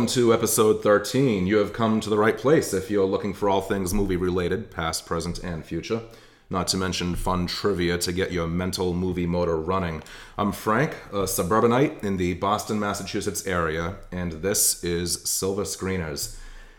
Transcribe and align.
welcome 0.00 0.14
to 0.14 0.32
episode 0.32 0.82
13. 0.82 1.46
You 1.46 1.58
have 1.58 1.74
come 1.74 2.00
to 2.00 2.08
the 2.08 2.16
right 2.16 2.38
place 2.38 2.72
if 2.72 2.90
you're 2.90 3.04
looking 3.04 3.34
for 3.34 3.50
all 3.50 3.60
things 3.60 3.92
movie 3.92 4.16
related, 4.16 4.70
past, 4.70 5.04
present, 5.04 5.40
and 5.40 5.62
future. 5.62 6.00
Not 6.48 6.68
to 6.68 6.78
mention 6.78 7.14
fun 7.14 7.46
trivia 7.46 7.98
to 7.98 8.10
get 8.10 8.32
your 8.32 8.46
mental 8.46 8.94
movie 8.94 9.26
motor 9.26 9.58
running. 9.58 10.02
I'm 10.38 10.52
Frank, 10.52 10.96
a 11.12 11.28
suburbanite 11.28 12.02
in 12.02 12.16
the 12.16 12.32
Boston, 12.32 12.80
Massachusetts 12.80 13.46
area, 13.46 13.96
and 14.10 14.32
this 14.40 14.82
is 14.82 15.20
Silver 15.28 15.64
Screeners. 15.64 16.38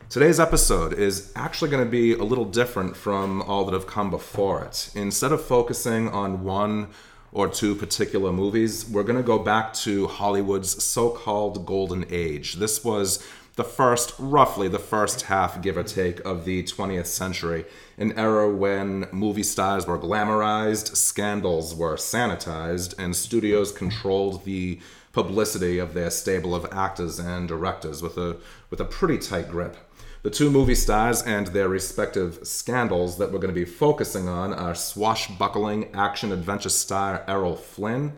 Today's 0.09 0.39
episode 0.39 0.91
is 0.91 1.31
actually 1.35 1.69
going 1.69 1.85
to 1.85 1.91
be 1.91 2.13
a 2.13 2.23
little 2.23 2.45
different 2.45 2.97
from 2.97 3.43
all 3.43 3.65
that 3.65 3.73
have 3.75 3.85
come 3.85 4.09
before 4.09 4.63
it. 4.63 4.89
Instead 4.95 5.31
of 5.31 5.45
focusing 5.45 6.09
on 6.09 6.43
one 6.43 6.87
or 7.31 7.47
two 7.47 7.75
particular 7.75 8.31
movies, 8.31 8.85
we're 8.85 9.03
going 9.03 9.17
to 9.17 9.23
go 9.23 9.39
back 9.39 9.73
to 9.73 10.07
Hollywood's 10.07 10.83
so 10.83 11.09
called 11.09 11.65
golden 11.65 12.05
age. 12.09 12.55
This 12.55 12.83
was 12.83 13.25
the 13.55 13.63
first, 13.63 14.13
roughly 14.17 14.67
the 14.67 14.79
first 14.79 15.23
half, 15.23 15.61
give 15.61 15.77
or 15.77 15.83
take, 15.83 16.19
of 16.21 16.45
the 16.45 16.63
20th 16.63 17.05
century, 17.05 17.65
an 17.97 18.17
era 18.17 18.49
when 18.49 19.07
movie 19.11 19.43
stars 19.43 19.85
were 19.85 19.99
glamorized, 19.99 20.95
scandals 20.95 21.75
were 21.75 21.95
sanitized, 21.95 22.95
and 22.97 23.15
studios 23.15 23.71
controlled 23.71 24.45
the 24.45 24.79
publicity 25.11 25.77
of 25.77 25.93
their 25.93 26.09
stable 26.09 26.55
of 26.55 26.65
actors 26.71 27.19
and 27.19 27.47
directors 27.47 28.01
with 28.01 28.17
a, 28.17 28.37
with 28.69 28.79
a 28.79 28.85
pretty 28.85 29.17
tight 29.17 29.49
grip. 29.49 29.75
The 30.23 30.29
two 30.29 30.51
movie 30.51 30.75
stars 30.75 31.23
and 31.23 31.47
their 31.47 31.67
respective 31.67 32.45
scandals 32.45 33.17
that 33.17 33.31
we're 33.31 33.39
going 33.39 33.53
to 33.53 33.59
be 33.59 33.65
focusing 33.65 34.29
on 34.29 34.53
are 34.53 34.75
swashbuckling 34.75 35.95
action 35.95 36.31
adventure 36.31 36.69
star 36.69 37.23
Errol 37.27 37.55
Flynn 37.55 38.13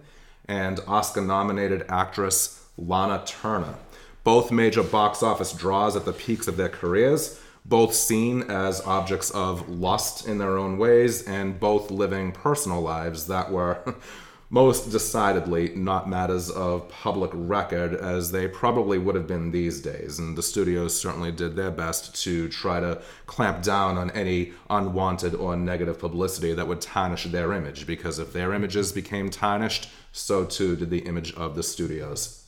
and 0.46 0.82
Oscar 0.86 1.22
nominated 1.22 1.86
actress 1.88 2.66
Lana 2.78 3.24
Turner. 3.26 3.76
Both 4.26 4.52
major 4.52 4.84
box 4.84 5.24
office 5.24 5.54
draws 5.54 5.96
at 5.96 6.04
the 6.04 6.12
peaks 6.12 6.50
of 6.50 6.58
their 6.58 6.68
careers, 6.68 7.40
both 7.64 7.94
seen 7.94 8.44
as 8.52 8.82
objects 8.82 9.32
of 9.32 9.70
lust 9.70 10.28
in 10.28 10.40
their 10.40 10.58
own 10.58 10.78
ways, 10.78 11.26
and 11.26 11.58
both 11.58 11.90
living 11.90 12.34
personal 12.34 12.82
lives 12.82 13.28
that 13.28 13.50
were 13.50 13.78
most 14.54 14.92
decidedly 14.92 15.70
not 15.70 16.08
matters 16.08 16.48
of 16.52 16.88
public 16.88 17.32
record 17.34 17.92
as 17.96 18.32
they 18.32 18.48
probably 18.48 19.00
would 19.00 19.16
have 19.16 19.26
been 19.26 19.50
these 19.50 19.82
days. 19.82 20.20
And 20.20 20.38
the 20.38 20.44
studios 20.44 20.96
certainly 20.96 21.32
did 21.32 21.56
their 21.56 21.72
best 21.72 22.14
to 22.22 22.48
try 22.50 22.80
to 22.80 23.02
clamp 23.26 23.64
down 23.64 23.98
on 23.98 24.12
any 24.12 24.54
unwanted 24.70 25.34
or 25.34 25.56
negative 25.56 25.98
publicity 25.98 26.54
that 26.54 26.68
would 26.68 26.82
tarnish 26.82 27.24
their 27.24 27.52
image, 27.52 27.88
because 27.88 28.20
if 28.20 28.32
their 28.32 28.54
images 28.54 28.92
became 28.92 29.32
tarnished, 29.32 29.90
so 30.12 30.46
too 30.46 30.76
did 30.76 30.92
the 30.92 31.00
image 31.00 31.34
of 31.34 31.56
the 31.56 31.64
studios. 31.64 32.46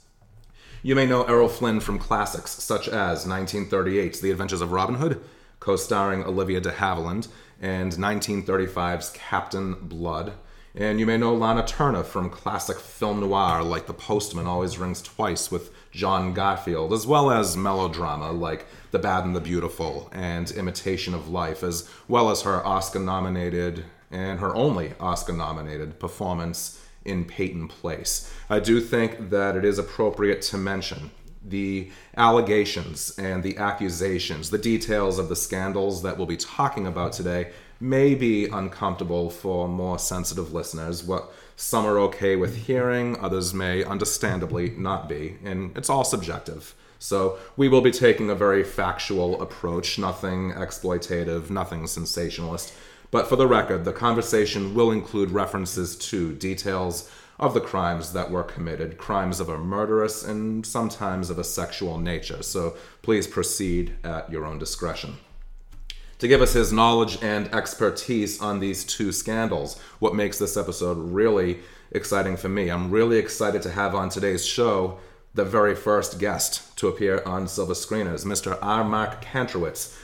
You 0.84 0.94
may 0.94 1.08
know 1.08 1.24
Errol 1.24 1.50
Flynn 1.50 1.80
from 1.80 1.98
classics 1.98 2.52
such 2.52 2.88
as 2.88 3.26
1938's 3.26 4.22
The 4.22 4.30
Adventures 4.30 4.62
of 4.62 4.72
Robin 4.72 4.98
Hood, 4.98 5.24
co 5.60 5.76
starring 5.76 6.24
Olivia 6.24 6.62
de 6.62 6.70
Havilland, 6.70 7.30
and 7.60 7.94
1935's 7.94 9.10
Captain 9.10 9.74
Blood 9.74 10.34
and 10.78 11.00
you 11.00 11.06
may 11.06 11.18
know 11.18 11.34
Lana 11.34 11.66
Turner 11.66 12.04
from 12.04 12.30
classic 12.30 12.78
film 12.78 13.22
noir 13.22 13.64
like 13.64 13.88
The 13.88 13.94
Postman 13.94 14.46
Always 14.46 14.78
Rings 14.78 15.02
Twice 15.02 15.50
with 15.50 15.72
John 15.92 16.34
Garfield, 16.34 16.92
as 16.92 17.08
well 17.08 17.32
as 17.32 17.56
melodrama 17.56 18.32
like 18.32 18.66
The 18.92 19.00
Bad 19.00 19.24
and 19.24 19.36
the 19.36 19.40
Beautiful 19.42 20.10
and 20.12 20.52
Imitation 20.52 21.14
of 21.14 21.30
Life, 21.30 21.64
as 21.64 21.90
well 22.10 22.30
as 22.30 22.42
her 22.42 22.66
Oscar 22.66 23.00
nominated 23.00 23.86
and 24.12 24.40
her 24.40 24.54
only 24.54 24.94
Oscar 25.00 25.34
nominated 25.34 25.98
performance 25.98 26.82
in 27.06 27.24
Peyton 27.24 27.70
Place. 27.70 28.34
I 28.50 28.60
do 28.60 28.82
think 28.82 29.30
that 29.30 29.56
it 29.56 29.64
is 29.64 29.80
appropriate 29.80 30.42
to 30.44 30.58
mention 30.58 31.12
the 31.42 31.92
allegations 32.18 33.18
and 33.18 33.44
the 33.44 33.58
accusations, 33.58 34.50
the 34.50 34.58
details 34.58 35.20
of 35.20 35.30
the 35.30 35.36
scandals 35.36 36.02
that 36.02 36.18
we'll 36.18 36.26
be 36.26 36.38
talking 36.38 36.88
about 36.88 37.14
today 37.14 37.52
may 37.80 38.16
be 38.16 38.46
uncomfortable 38.46 39.30
for 39.30 39.68
more 39.68 40.00
sensitive 40.00 40.54
listeners. 40.54 41.04
What 41.04 41.32
some 41.56 41.86
are 41.86 42.00
okay 42.00 42.36
with 42.36 42.66
hearing, 42.68 43.18
others 43.20 43.54
may 43.54 43.84
understandably 43.84 44.72
not 44.72 45.08
be, 45.08 45.38
and 45.44 45.76
it's 45.78 45.90
all 45.90 46.04
subjective. 46.04 46.76
So 47.00 47.38
we 47.56 47.68
will 47.68 47.82
be 47.82 47.92
taking 47.92 48.30
a 48.30 48.36
very 48.36 48.64
factual 48.64 49.42
approach, 49.42 50.00
nothing 50.00 50.52
exploitative, 50.54 51.50
nothing 51.50 51.88
sensationalist. 51.88 52.74
But 53.12 53.28
for 53.28 53.36
the 53.36 53.48
record, 53.48 53.86
the 53.86 53.94
conversation 53.94 54.74
will 54.74 54.92
include 54.92 55.32
references 55.32 55.96
to 56.10 56.34
details 56.34 57.10
of 57.38 57.54
the 57.54 57.62
crimes 57.62 58.14
that 58.14 58.32
were 58.32 58.44
committed, 58.44 58.98
crimes 58.98 59.40
of 59.40 59.50
a 59.50 59.58
murderous 59.58 60.24
and 60.24 60.66
sometimes 60.66 61.30
of 61.30 61.38
a 61.38 61.44
sexual 61.44 61.98
nature. 61.98 62.42
So 62.42 62.76
please 63.02 63.28
proceed 63.28 63.94
at 64.04 64.32
your 64.32 64.46
own 64.46 64.58
discretion 64.58 65.18
to 66.20 66.28
give 66.28 66.42
us 66.42 66.54
his 66.54 66.72
knowledge 66.72 67.22
and 67.22 67.54
expertise 67.54 68.42
on 68.42 68.60
these 68.60 68.84
two 68.84 69.12
scandals. 69.12 69.80
What 70.00 70.16
makes 70.16 70.40
this 70.40 70.58
episode 70.58 70.98
really 70.98 71.60
exciting 71.92 72.36
for 72.38 72.50
me. 72.50 72.70
I'm 72.70 72.92
really 72.92 73.18
excited 73.18 73.62
to 73.64 73.72
have 73.72 73.96
on 73.96 74.10
today's 74.10 74.46
show 74.46 75.00
the 75.34 75.46
very 75.46 75.76
first 75.76 76.20
guest 76.20 76.78
to 76.78 76.88
appear 76.88 77.22
on 77.26 77.48
Silver 77.48 77.74
Screeners, 77.74 78.26
Mr. 78.26 78.58
R. 78.62 78.84
Mark 78.84 79.24
Kantrowitz, 79.24 79.98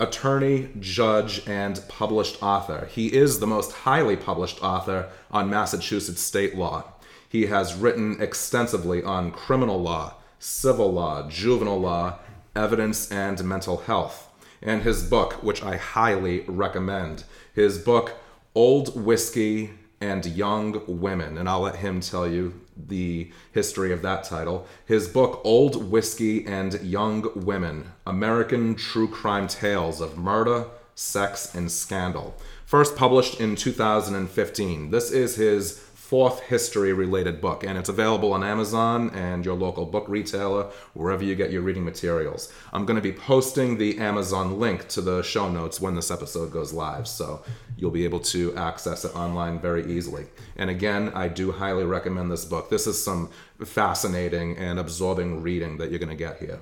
attorney, 0.00 0.70
judge, 0.78 1.46
and 1.46 1.82
published 1.88 2.42
author. 2.42 2.88
He 2.90 3.14
is 3.14 3.38
the 3.38 3.46
most 3.46 3.72
highly 3.72 4.16
published 4.16 4.62
author 4.62 5.10
on 5.30 5.50
Massachusetts 5.50 6.22
state 6.22 6.56
law. 6.56 6.84
He 7.28 7.46
has 7.46 7.74
written 7.74 8.20
extensively 8.20 9.02
on 9.02 9.30
criminal 9.30 9.80
law, 9.80 10.14
civil 10.38 10.92
law, 10.92 11.28
juvenile 11.28 11.80
law, 11.80 12.18
evidence, 12.54 13.10
and 13.10 13.42
mental 13.44 13.78
health 13.78 14.27
and 14.62 14.82
his 14.82 15.02
book, 15.02 15.42
which 15.42 15.62
I 15.62 15.76
highly 15.76 16.40
recommend. 16.46 17.24
His 17.54 17.78
book, 17.78 18.14
Old 18.54 19.04
Whiskey 19.04 19.70
and 20.00 20.24
Young 20.24 20.82
Women, 20.86 21.36
and 21.38 21.48
I'll 21.48 21.60
let 21.60 21.76
him 21.76 22.00
tell 22.00 22.28
you 22.28 22.60
the 22.76 23.30
history 23.52 23.92
of 23.92 24.02
that 24.02 24.24
title. 24.24 24.66
His 24.84 25.08
book, 25.08 25.40
Old 25.44 25.90
Whiskey 25.90 26.46
and 26.46 26.80
Young 26.80 27.28
Women 27.34 27.92
American 28.06 28.74
True 28.74 29.08
Crime 29.08 29.48
Tales 29.48 30.00
of 30.00 30.16
Murder, 30.16 30.66
Sex, 30.94 31.54
and 31.54 31.70
Scandal. 31.70 32.34
First 32.64 32.96
published 32.96 33.40
in 33.40 33.56
2015. 33.56 34.90
This 34.90 35.10
is 35.10 35.36
his 35.36 35.87
fourth 36.08 36.40
history 36.44 36.90
related 36.90 37.38
book, 37.38 37.62
and 37.62 37.76
it's 37.76 37.90
available 37.90 38.32
on 38.32 38.42
Amazon 38.42 39.10
and 39.10 39.44
your 39.44 39.54
local 39.54 39.84
book 39.84 40.08
retailer, 40.08 40.64
wherever 40.94 41.22
you 41.22 41.34
get 41.34 41.52
your 41.52 41.60
reading 41.60 41.84
materials. 41.84 42.50
I'm 42.72 42.86
going 42.86 42.96
to 42.96 43.02
be 43.02 43.12
posting 43.12 43.76
the 43.76 43.98
Amazon 43.98 44.58
link 44.58 44.88
to 44.88 45.02
the 45.02 45.22
show 45.22 45.50
notes 45.50 45.82
when 45.82 45.94
this 45.94 46.10
episode 46.10 46.50
goes 46.50 46.72
live, 46.72 47.06
so 47.06 47.44
you'll 47.76 47.90
be 47.90 48.06
able 48.06 48.20
to 48.20 48.56
access 48.56 49.04
it 49.04 49.14
online 49.14 49.60
very 49.60 49.84
easily. 49.84 50.24
And 50.56 50.70
again, 50.70 51.12
I 51.14 51.28
do 51.28 51.52
highly 51.52 51.84
recommend 51.84 52.30
this 52.30 52.46
book. 52.46 52.70
This 52.70 52.86
is 52.86 53.04
some 53.04 53.28
fascinating 53.62 54.56
and 54.56 54.78
absorbing 54.78 55.42
reading 55.42 55.76
that 55.76 55.90
you're 55.90 55.98
going 55.98 56.08
to 56.08 56.16
get 56.16 56.38
here. 56.38 56.60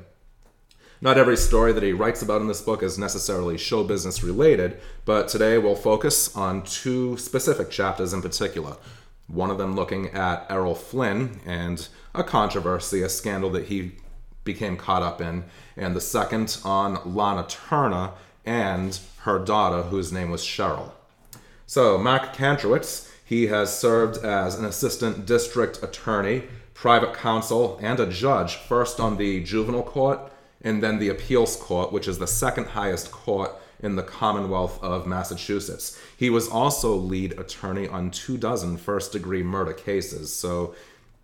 Not 1.00 1.18
every 1.18 1.36
story 1.36 1.72
that 1.72 1.84
he 1.84 1.92
writes 1.92 2.20
about 2.20 2.40
in 2.40 2.48
this 2.48 2.62
book 2.62 2.82
is 2.82 2.98
necessarily 2.98 3.58
show 3.58 3.84
business 3.84 4.24
related, 4.24 4.80
but 5.04 5.28
today 5.28 5.56
we'll 5.56 5.76
focus 5.76 6.34
on 6.34 6.64
two 6.64 7.16
specific 7.16 7.70
chapters 7.70 8.12
in 8.12 8.22
particular 8.22 8.76
one 9.26 9.50
of 9.50 9.58
them 9.58 9.74
looking 9.74 10.08
at 10.10 10.46
Errol 10.50 10.74
Flynn 10.74 11.40
and 11.44 11.88
a 12.14 12.22
controversy, 12.22 13.02
a 13.02 13.08
scandal 13.08 13.50
that 13.50 13.66
he 13.66 13.92
became 14.44 14.76
caught 14.76 15.02
up 15.02 15.20
in, 15.20 15.44
and 15.76 15.94
the 15.94 16.00
second 16.00 16.58
on 16.64 17.00
Lana 17.04 17.46
Turner 17.48 18.12
and 18.44 18.98
her 19.20 19.38
daughter, 19.38 19.82
whose 19.82 20.12
name 20.12 20.30
was 20.30 20.42
Cheryl. 20.42 20.92
So, 21.66 21.98
Mark 21.98 22.32
Kantrowitz, 22.34 23.10
he 23.24 23.48
has 23.48 23.76
served 23.76 24.24
as 24.24 24.56
an 24.56 24.64
assistant 24.64 25.26
district 25.26 25.82
attorney, 25.82 26.44
private 26.74 27.12
counsel, 27.14 27.78
and 27.82 27.98
a 27.98 28.06
judge, 28.06 28.54
first 28.54 29.00
on 29.00 29.16
the 29.16 29.42
juvenile 29.42 29.82
court 29.82 30.32
and 30.62 30.82
then 30.82 30.98
the 30.98 31.08
appeals 31.08 31.56
court, 31.56 31.92
which 31.92 32.08
is 32.08 32.18
the 32.18 32.26
second 32.26 32.66
highest 32.66 33.12
court 33.12 33.52
in 33.80 33.96
the 33.96 34.02
Commonwealth 34.02 34.82
of 34.82 35.06
Massachusetts. 35.06 35.98
He 36.16 36.30
was 36.30 36.48
also 36.48 36.94
lead 36.94 37.38
attorney 37.38 37.88
on 37.88 38.10
two 38.10 38.36
dozen 38.36 38.76
first 38.76 39.12
degree 39.12 39.42
murder 39.42 39.72
cases, 39.72 40.32
so 40.32 40.74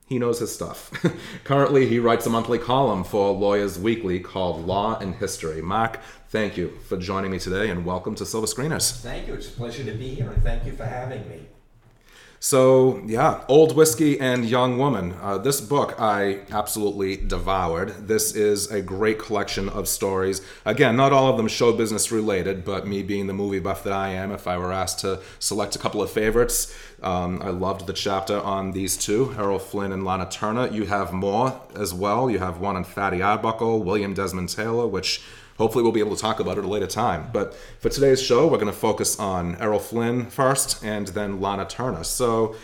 he 0.06 0.18
knows 0.18 0.40
his 0.40 0.54
stuff. 0.54 0.90
Currently, 1.44 1.86
he 1.86 1.98
writes 1.98 2.26
a 2.26 2.30
monthly 2.30 2.58
column 2.58 3.04
for 3.04 3.32
Lawyers 3.32 3.78
Weekly 3.78 4.20
called 4.20 4.66
Law 4.66 4.98
and 4.98 5.14
History. 5.14 5.62
Mark, 5.62 6.00
thank 6.28 6.56
you 6.56 6.78
for 6.86 6.96
joining 6.96 7.30
me 7.30 7.38
today 7.38 7.70
and 7.70 7.86
welcome 7.86 8.14
to 8.16 8.26
Silver 8.26 8.46
Screeners. 8.46 9.00
Thank 9.00 9.26
you. 9.26 9.34
It's 9.34 9.48
a 9.48 9.52
pleasure 9.52 9.84
to 9.84 9.92
be 9.92 10.14
here 10.14 10.30
and 10.30 10.42
thank 10.42 10.66
you 10.66 10.72
for 10.72 10.84
having 10.84 11.26
me. 11.28 11.46
So, 12.44 13.00
yeah, 13.06 13.44
Old 13.46 13.76
Whiskey 13.76 14.18
and 14.18 14.44
Young 14.44 14.76
Woman. 14.76 15.14
Uh, 15.22 15.38
this 15.38 15.60
book 15.60 15.94
I 16.00 16.40
absolutely 16.50 17.16
devoured. 17.16 18.08
This 18.08 18.34
is 18.34 18.68
a 18.68 18.82
great 18.82 19.20
collection 19.20 19.68
of 19.68 19.86
stories. 19.86 20.42
Again, 20.64 20.96
not 20.96 21.12
all 21.12 21.30
of 21.30 21.36
them 21.36 21.46
show 21.46 21.72
business 21.72 22.10
related, 22.10 22.64
but 22.64 22.84
me 22.84 23.04
being 23.04 23.28
the 23.28 23.32
movie 23.32 23.60
buff 23.60 23.84
that 23.84 23.92
I 23.92 24.08
am, 24.08 24.32
if 24.32 24.48
I 24.48 24.58
were 24.58 24.72
asked 24.72 24.98
to 25.00 25.20
select 25.38 25.76
a 25.76 25.78
couple 25.78 26.02
of 26.02 26.10
favorites, 26.10 26.76
um, 27.00 27.40
I 27.40 27.50
loved 27.50 27.86
the 27.86 27.92
chapter 27.92 28.40
on 28.40 28.72
these 28.72 28.96
two, 28.96 29.32
Errol 29.38 29.60
Flynn 29.60 29.92
and 29.92 30.04
Lana 30.04 30.28
Turner. 30.28 30.66
You 30.66 30.86
have 30.86 31.12
more 31.12 31.60
as 31.76 31.94
well. 31.94 32.28
You 32.28 32.40
have 32.40 32.58
one 32.58 32.74
on 32.74 32.82
Fatty 32.82 33.22
Arbuckle, 33.22 33.84
William 33.84 34.14
Desmond 34.14 34.48
Taylor, 34.48 34.88
which 34.88 35.22
hopefully 35.62 35.84
we'll 35.84 35.92
be 35.92 36.00
able 36.00 36.16
to 36.16 36.20
talk 36.20 36.40
about 36.40 36.56
it 36.56 36.58
at 36.58 36.64
a 36.64 36.68
later 36.68 36.88
time. 36.88 37.30
But 37.32 37.54
for 37.78 37.88
today's 37.88 38.20
show, 38.20 38.48
we're 38.48 38.58
going 38.58 38.66
to 38.66 38.72
focus 38.72 39.16
on 39.20 39.54
Errol 39.60 39.78
Flynn 39.78 40.26
first 40.26 40.84
and 40.84 41.06
then 41.08 41.40
Lana 41.40 41.64
Turner. 41.66 42.02
So 42.02 42.56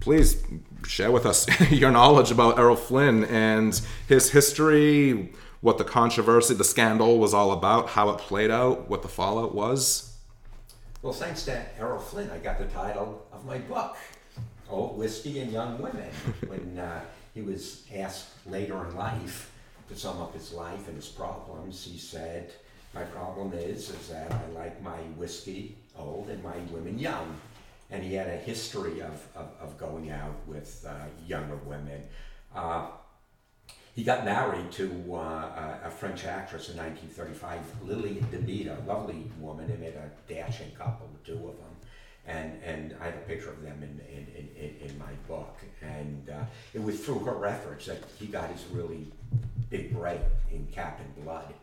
please 0.00 0.44
share 0.86 1.10
with 1.10 1.24
us 1.24 1.46
your 1.70 1.90
knowledge 1.90 2.30
about 2.30 2.58
Errol 2.58 2.76
Flynn 2.76 3.24
and 3.24 3.80
his 4.06 4.30
history, 4.30 5.32
what 5.62 5.78
the 5.78 5.84
controversy, 5.84 6.52
the 6.52 6.64
scandal 6.64 7.18
was 7.18 7.32
all 7.32 7.50
about, 7.50 7.88
how 7.88 8.10
it 8.10 8.18
played 8.18 8.50
out, 8.50 8.90
what 8.90 9.00
the 9.00 9.08
fallout 9.08 9.54
was. 9.54 10.14
Well, 11.00 11.14
thanks 11.14 11.46
to 11.46 11.64
Errol 11.78 11.98
Flynn, 11.98 12.30
I 12.30 12.36
got 12.38 12.58
the 12.58 12.66
title 12.66 13.26
of 13.32 13.46
my 13.46 13.56
book, 13.56 13.96
Old 14.68 14.98
Whiskey 14.98 15.40
and 15.40 15.50
Young 15.50 15.78
Women, 15.78 16.10
when 16.46 16.78
uh, 16.78 17.00
he 17.32 17.40
was 17.40 17.84
asked 17.94 18.26
later 18.46 18.86
in 18.86 18.94
life 18.96 19.50
to 19.88 19.96
sum 19.96 20.20
up 20.20 20.34
his 20.34 20.52
life 20.52 20.86
and 20.88 20.96
his 20.96 21.08
problems, 21.08 21.84
he 21.84 21.98
said, 21.98 22.52
"My 22.94 23.04
problem 23.04 23.52
is 23.54 23.90
is 23.90 24.08
that 24.08 24.32
I 24.32 24.46
like 24.52 24.82
my 24.82 25.00
whiskey 25.16 25.76
old 25.96 26.28
and 26.30 26.42
my 26.42 26.56
women 26.70 26.98
young." 26.98 27.36
And 27.90 28.02
he 28.02 28.14
had 28.14 28.28
a 28.28 28.36
history 28.36 29.00
of, 29.00 29.26
of, 29.34 29.48
of 29.60 29.78
going 29.78 30.10
out 30.10 30.36
with 30.46 30.84
uh, 30.86 31.06
younger 31.26 31.56
women. 31.56 32.02
Uh, 32.54 32.88
he 33.94 34.04
got 34.04 34.24
married 34.24 34.70
to 34.72 35.14
uh, 35.14 35.78
a 35.82 35.90
French 35.90 36.24
actress 36.26 36.68
in 36.68 36.76
1935, 36.76 37.60
Lily 37.84 38.22
Damita, 38.30 38.76
a 38.78 38.86
lovely 38.86 39.30
woman. 39.40 39.68
They 39.68 39.76
made 39.76 39.94
a 39.94 40.10
dashing 40.32 40.70
couple, 40.72 41.08
the 41.12 41.32
two 41.32 41.48
of 41.48 41.56
them 41.56 41.77
and 42.28 42.62
and 42.62 42.94
I 43.00 43.06
have 43.06 43.14
a 43.14 43.26
picture 43.26 43.50
of 43.50 43.62
them 43.62 43.82
in 43.82 44.00
in, 44.14 44.48
in, 44.56 44.90
in 44.90 44.98
my 44.98 45.12
book. 45.26 45.58
And 45.82 46.30
uh, 46.30 46.44
it 46.74 46.82
was 46.82 47.00
through 47.00 47.20
her 47.20 47.46
efforts 47.46 47.86
that 47.86 47.98
he 48.18 48.26
got 48.26 48.50
his 48.50 48.64
really 48.70 49.10
big 49.70 49.92
break 49.92 50.20
in 50.52 50.66
Captain 50.70 51.10
Blood, 51.22 51.54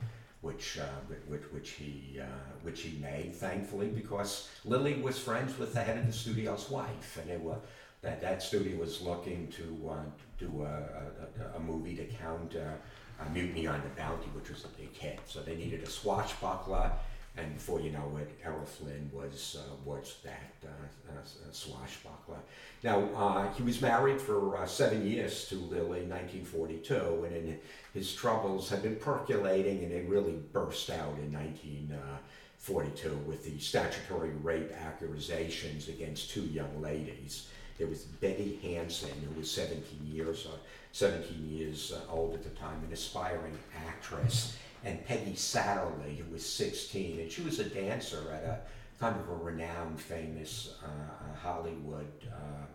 which 0.41 0.79
uh, 0.79 0.99
which 1.27 1.43
which 1.51 1.69
he 1.71 2.19
uh, 2.19 2.25
which 2.63 2.81
he 2.81 2.97
made, 2.97 3.35
thankfully, 3.35 3.87
because 3.87 4.49
Lily 4.65 4.95
was 4.95 5.19
friends 5.19 5.57
with 5.57 5.73
the 5.73 5.81
head 5.81 5.97
of 5.97 6.07
the 6.07 6.13
studio's 6.13 6.69
wife, 6.69 7.17
and 7.21 7.29
they 7.29 7.37
were. 7.37 7.57
That, 8.01 8.21
that 8.21 8.43
studio 8.43 8.77
was 8.77 9.01
looking 9.01 9.47
to 9.53 9.89
uh, 9.89 9.95
do 10.37 10.61
a, 10.61 11.55
a, 11.55 11.57
a, 11.57 11.59
movie 11.59 11.95
to 11.95 12.05
counter 12.05 12.77
uh, 13.19 13.27
Mutiny 13.33 13.65
on 13.65 13.81
the 13.81 13.89
Bounty, 13.99 14.27
which 14.35 14.51
was 14.51 14.63
a 14.63 14.67
big 14.79 14.95
hit. 14.95 15.17
So 15.25 15.41
they 15.41 15.55
needed 15.55 15.81
a 15.81 15.89
swashbuckler 15.89 16.91
and 17.37 17.53
before 17.53 17.81
you 17.81 17.91
know 17.91 18.17
it, 18.17 18.29
Errol 18.43 18.65
Flynn 18.65 19.09
was 19.13 19.57
uh, 19.59 19.75
was 19.83 20.17
that 20.23 20.53
uh, 20.63 21.11
uh, 21.11 21.51
swashbuckler. 21.51 22.37
Now 22.83 23.09
uh, 23.15 23.51
he 23.53 23.63
was 23.63 23.81
married 23.81 24.21
for 24.21 24.57
uh, 24.57 24.65
seven 24.65 25.05
years 25.05 25.47
to 25.49 25.55
Lily 25.55 26.03
in 26.03 26.09
1942, 26.09 27.25
and 27.25 27.35
in, 27.35 27.59
his 27.93 28.13
troubles 28.13 28.69
had 28.69 28.83
been 28.83 28.95
percolating, 28.95 29.83
and 29.83 29.91
they 29.91 30.01
really 30.01 30.39
burst 30.53 30.89
out 30.89 31.17
in 31.19 31.31
1942 31.33 33.09
with 33.27 33.43
the 33.43 33.59
statutory 33.59 34.31
rape 34.41 34.71
accusations 34.71 35.89
against 35.89 36.31
two 36.31 36.43
young 36.43 36.81
ladies. 36.81 37.49
There 37.77 37.87
was 37.87 38.03
Betty 38.03 38.59
Hansen, 38.63 39.11
who 39.27 39.39
was 39.39 39.51
17 39.51 39.83
years 40.05 40.47
17 40.93 41.49
years 41.49 41.93
old 42.09 42.33
at 42.35 42.43
the 42.43 42.49
time, 42.51 42.81
an 42.87 42.93
aspiring 42.93 43.57
actress 43.85 44.55
and 44.85 45.03
Peggy 45.05 45.33
Satterlee, 45.33 46.17
who 46.17 46.31
was 46.31 46.45
16, 46.45 47.19
and 47.19 47.31
she 47.31 47.41
was 47.41 47.59
a 47.59 47.65
dancer 47.65 48.31
at 48.31 48.43
a 48.43 48.59
kind 48.99 49.19
of 49.19 49.27
a 49.29 49.43
renowned, 49.43 49.99
famous 49.99 50.75
uh, 50.83 50.87
uh, 50.87 51.35
Hollywood 51.35 52.11
uh, 52.31 52.65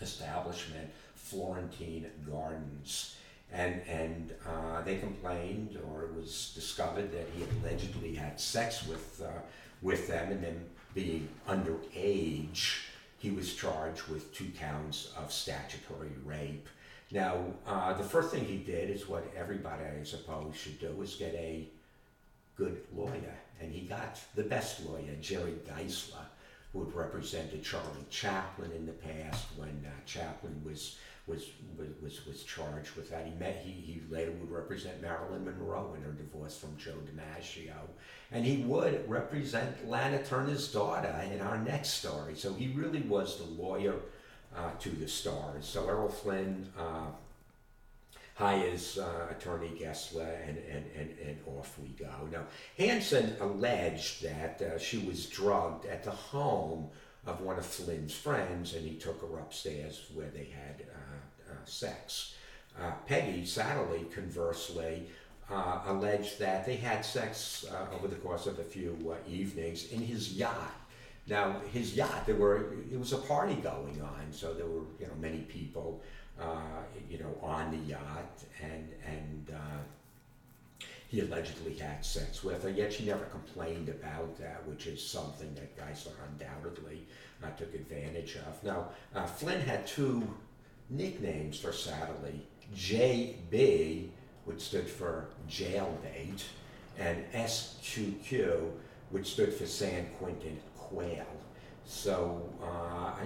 establishment, 0.00 0.88
Florentine 1.14 2.06
Gardens. 2.30 3.16
And, 3.52 3.82
and 3.88 4.32
uh, 4.46 4.82
they 4.82 4.98
complained, 4.98 5.78
or 5.90 6.04
it 6.04 6.14
was 6.14 6.52
discovered 6.54 7.12
that 7.12 7.26
he 7.36 7.44
allegedly 7.60 8.14
had 8.14 8.40
sex 8.40 8.86
with, 8.86 9.22
uh, 9.24 9.40
with 9.82 10.08
them, 10.08 10.30
and 10.30 10.42
then 10.42 10.64
being 10.94 11.28
underage, 11.48 12.78
he 13.18 13.30
was 13.30 13.54
charged 13.54 14.06
with 14.08 14.32
two 14.32 14.50
counts 14.58 15.12
of 15.18 15.32
statutory 15.32 16.12
rape 16.24 16.68
now, 17.12 17.38
uh, 17.66 17.92
the 17.92 18.02
first 18.02 18.30
thing 18.30 18.44
he 18.44 18.56
did 18.56 18.90
is 18.90 19.08
what 19.08 19.24
everybody, 19.36 19.84
I 19.84 20.02
suppose, 20.02 20.56
should 20.56 20.80
do 20.80 21.00
is 21.02 21.14
get 21.14 21.34
a 21.34 21.68
good 22.56 22.80
lawyer. 22.94 23.34
And 23.60 23.72
he 23.72 23.82
got 23.82 24.18
the 24.34 24.42
best 24.42 24.84
lawyer, 24.84 25.14
Jerry 25.20 25.54
Giesler, 25.66 26.24
who 26.72 26.84
had 26.84 26.94
represented 26.94 27.62
Charlie 27.62 28.06
Chaplin 28.10 28.72
in 28.72 28.86
the 28.86 28.92
past 28.92 29.46
when 29.56 29.86
uh, 29.86 29.90
Chaplin 30.04 30.60
was, 30.64 30.98
was, 31.28 31.48
was, 32.02 32.26
was, 32.26 32.42
charged 32.42 32.96
with 32.96 33.08
that. 33.10 33.24
He, 33.24 33.34
met, 33.38 33.62
he, 33.64 33.70
he 33.70 34.02
later 34.10 34.32
would 34.32 34.50
represent 34.50 35.00
Marilyn 35.00 35.44
Monroe 35.44 35.94
in 35.96 36.02
her 36.02 36.12
divorce 36.12 36.58
from 36.58 36.76
Joe 36.76 36.98
DiMaggio. 37.06 37.72
And 38.32 38.44
he 38.44 38.64
would 38.64 39.08
represent 39.08 39.88
Lana 39.88 40.22
Turner's 40.24 40.72
daughter 40.72 41.14
in 41.32 41.40
our 41.40 41.58
next 41.58 41.90
story. 41.90 42.34
So 42.34 42.52
he 42.52 42.68
really 42.74 43.02
was 43.02 43.38
the 43.38 43.62
lawyer 43.62 43.94
uh, 44.56 44.70
to 44.78 44.90
the 44.90 45.08
stars. 45.08 45.66
So 45.66 45.86
Errol 45.88 46.08
Flynn 46.08 46.68
uh, 46.78 47.06
hires 48.34 48.98
uh, 48.98 49.26
attorney 49.30 49.70
Giesler, 49.80 50.48
and, 50.48 50.58
and, 50.58 50.84
and, 50.96 51.10
and 51.26 51.38
off 51.58 51.78
we 51.78 51.88
go. 51.88 52.10
Now, 52.30 52.44
Hansen 52.78 53.36
alleged 53.40 54.22
that 54.22 54.60
uh, 54.60 54.78
she 54.78 54.98
was 54.98 55.26
drugged 55.26 55.86
at 55.86 56.04
the 56.04 56.10
home 56.10 56.88
of 57.26 57.40
one 57.40 57.58
of 57.58 57.66
Flynn's 57.66 58.14
friends, 58.14 58.74
and 58.74 58.86
he 58.86 58.94
took 58.94 59.20
her 59.20 59.38
upstairs 59.38 60.06
where 60.14 60.28
they 60.28 60.44
had 60.44 60.86
uh, 60.88 61.52
uh, 61.52 61.64
sex. 61.64 62.34
Peggy 63.06 63.42
Satterlee, 63.42 64.12
conversely, 64.12 65.06
uh, 65.50 65.80
alleged 65.86 66.38
that 66.38 66.66
they 66.66 66.76
had 66.76 67.04
sex 67.04 67.64
uh, 67.70 67.94
over 67.94 68.08
the 68.08 68.16
course 68.16 68.46
of 68.46 68.58
a 68.58 68.64
few 68.64 68.96
uh, 69.10 69.30
evenings 69.30 69.92
in 69.92 70.00
his 70.00 70.34
yacht 70.34 70.74
now 71.28 71.60
his 71.72 71.96
yacht, 71.96 72.26
there 72.26 72.36
were 72.36 72.74
it 72.90 72.98
was 72.98 73.12
a 73.12 73.18
party 73.18 73.56
going 73.56 74.00
on, 74.00 74.26
so 74.30 74.54
there 74.54 74.66
were 74.66 74.82
you 75.00 75.06
know 75.06 75.14
many 75.20 75.40
people, 75.40 76.00
uh, 76.40 76.82
you 77.10 77.18
know, 77.18 77.36
on 77.42 77.72
the 77.72 77.78
yacht, 77.78 78.44
and 78.62 78.88
and 79.04 79.50
uh, 79.52 80.86
he 81.08 81.20
allegedly 81.20 81.74
had 81.74 82.04
sex 82.04 82.44
with 82.44 82.62
her. 82.62 82.70
Yet 82.70 82.92
she 82.92 83.04
never 83.04 83.24
complained 83.24 83.88
about 83.88 84.38
that, 84.38 84.66
which 84.66 84.86
is 84.86 85.04
something 85.04 85.52
that 85.54 85.76
Giesler 85.76 86.12
undoubtedly 86.30 87.06
uh, 87.42 87.50
took 87.50 87.74
advantage 87.74 88.36
of. 88.36 88.62
Now 88.62 88.88
uh, 89.14 89.26
Flynn 89.26 89.60
had 89.60 89.84
two 89.84 90.32
nicknames 90.90 91.58
for 91.58 91.72
Satterlee: 91.72 92.40
JB, 92.76 94.10
which 94.44 94.60
stood 94.60 94.88
for 94.88 95.30
jail 95.48 95.92
date, 96.04 96.44
and 97.00 97.24
SQQ, 97.32 98.70
which 99.10 99.32
stood 99.32 99.52
for 99.52 99.66
San 99.66 100.06
Quentin 100.20 100.56
quail. 100.96 101.26
So 101.84 102.42
uh, 102.60 102.66
I, 102.66 103.24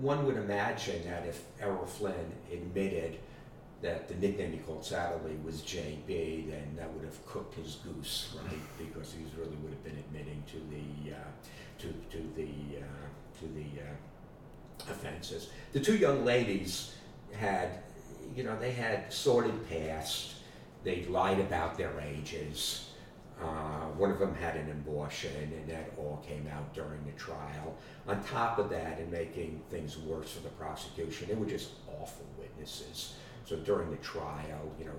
one 0.00 0.26
would 0.26 0.36
imagine 0.36 1.04
that 1.04 1.26
if 1.26 1.44
Errol 1.60 1.86
Flynn 1.86 2.32
admitted 2.52 3.18
that 3.80 4.08
the 4.08 4.14
nickname 4.14 4.52
he 4.52 4.58
called 4.58 4.82
Satterlee 4.82 5.42
was 5.44 5.62
JB, 5.62 6.50
then 6.50 6.74
that 6.76 6.92
would 6.92 7.04
have 7.04 7.24
cooked 7.26 7.54
his 7.54 7.76
goose, 7.76 8.36
right? 8.42 8.58
Because 8.78 9.12
he 9.12 9.24
really 9.38 9.56
would 9.62 9.72
have 9.72 9.84
been 9.84 9.98
admitting 9.98 10.42
to 10.48 10.58
the 10.70 11.14
uh, 11.14 11.30
to 11.78 11.88
to 12.16 12.22
the 12.36 12.78
uh, 12.78 13.06
to 13.40 13.46
the 13.54 13.82
uh, 13.82 14.92
offenses. 14.92 15.48
The 15.72 15.80
two 15.80 15.96
young 15.96 16.24
ladies 16.24 16.94
had, 17.32 17.82
you 18.36 18.44
know, 18.44 18.58
they 18.58 18.72
had 18.72 19.12
sordid 19.12 19.68
past. 19.68 20.34
They 20.84 21.04
lied 21.04 21.40
about 21.40 21.78
their 21.78 21.98
ages. 22.00 22.91
Uh, 23.42 23.86
one 23.96 24.10
of 24.10 24.18
them 24.18 24.34
had 24.34 24.56
an 24.56 24.70
abortion, 24.70 25.32
and 25.36 25.68
that 25.68 25.92
all 25.98 26.24
came 26.26 26.46
out 26.54 26.72
during 26.74 27.04
the 27.04 27.12
trial. 27.12 27.76
On 28.06 28.22
top 28.24 28.58
of 28.58 28.70
that, 28.70 28.98
and 28.98 29.10
making 29.10 29.60
things 29.70 29.98
worse 29.98 30.32
for 30.32 30.42
the 30.42 30.50
prosecution, 30.50 31.28
they 31.28 31.34
were 31.34 31.46
just 31.46 31.70
awful 32.00 32.26
witnesses. 32.38 33.14
So 33.44 33.56
during 33.56 33.90
the 33.90 33.96
trial, 33.96 34.72
you 34.78 34.84
know, 34.84 34.92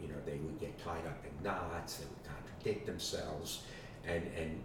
you 0.00 0.08
know, 0.08 0.14
they 0.24 0.38
would 0.38 0.58
get 0.58 0.82
tied 0.82 1.06
up 1.06 1.22
in 1.24 1.44
knots. 1.44 1.96
They 1.96 2.06
would 2.06 2.24
contradict 2.24 2.86
themselves, 2.86 3.62
and 4.06 4.22
and 4.38 4.62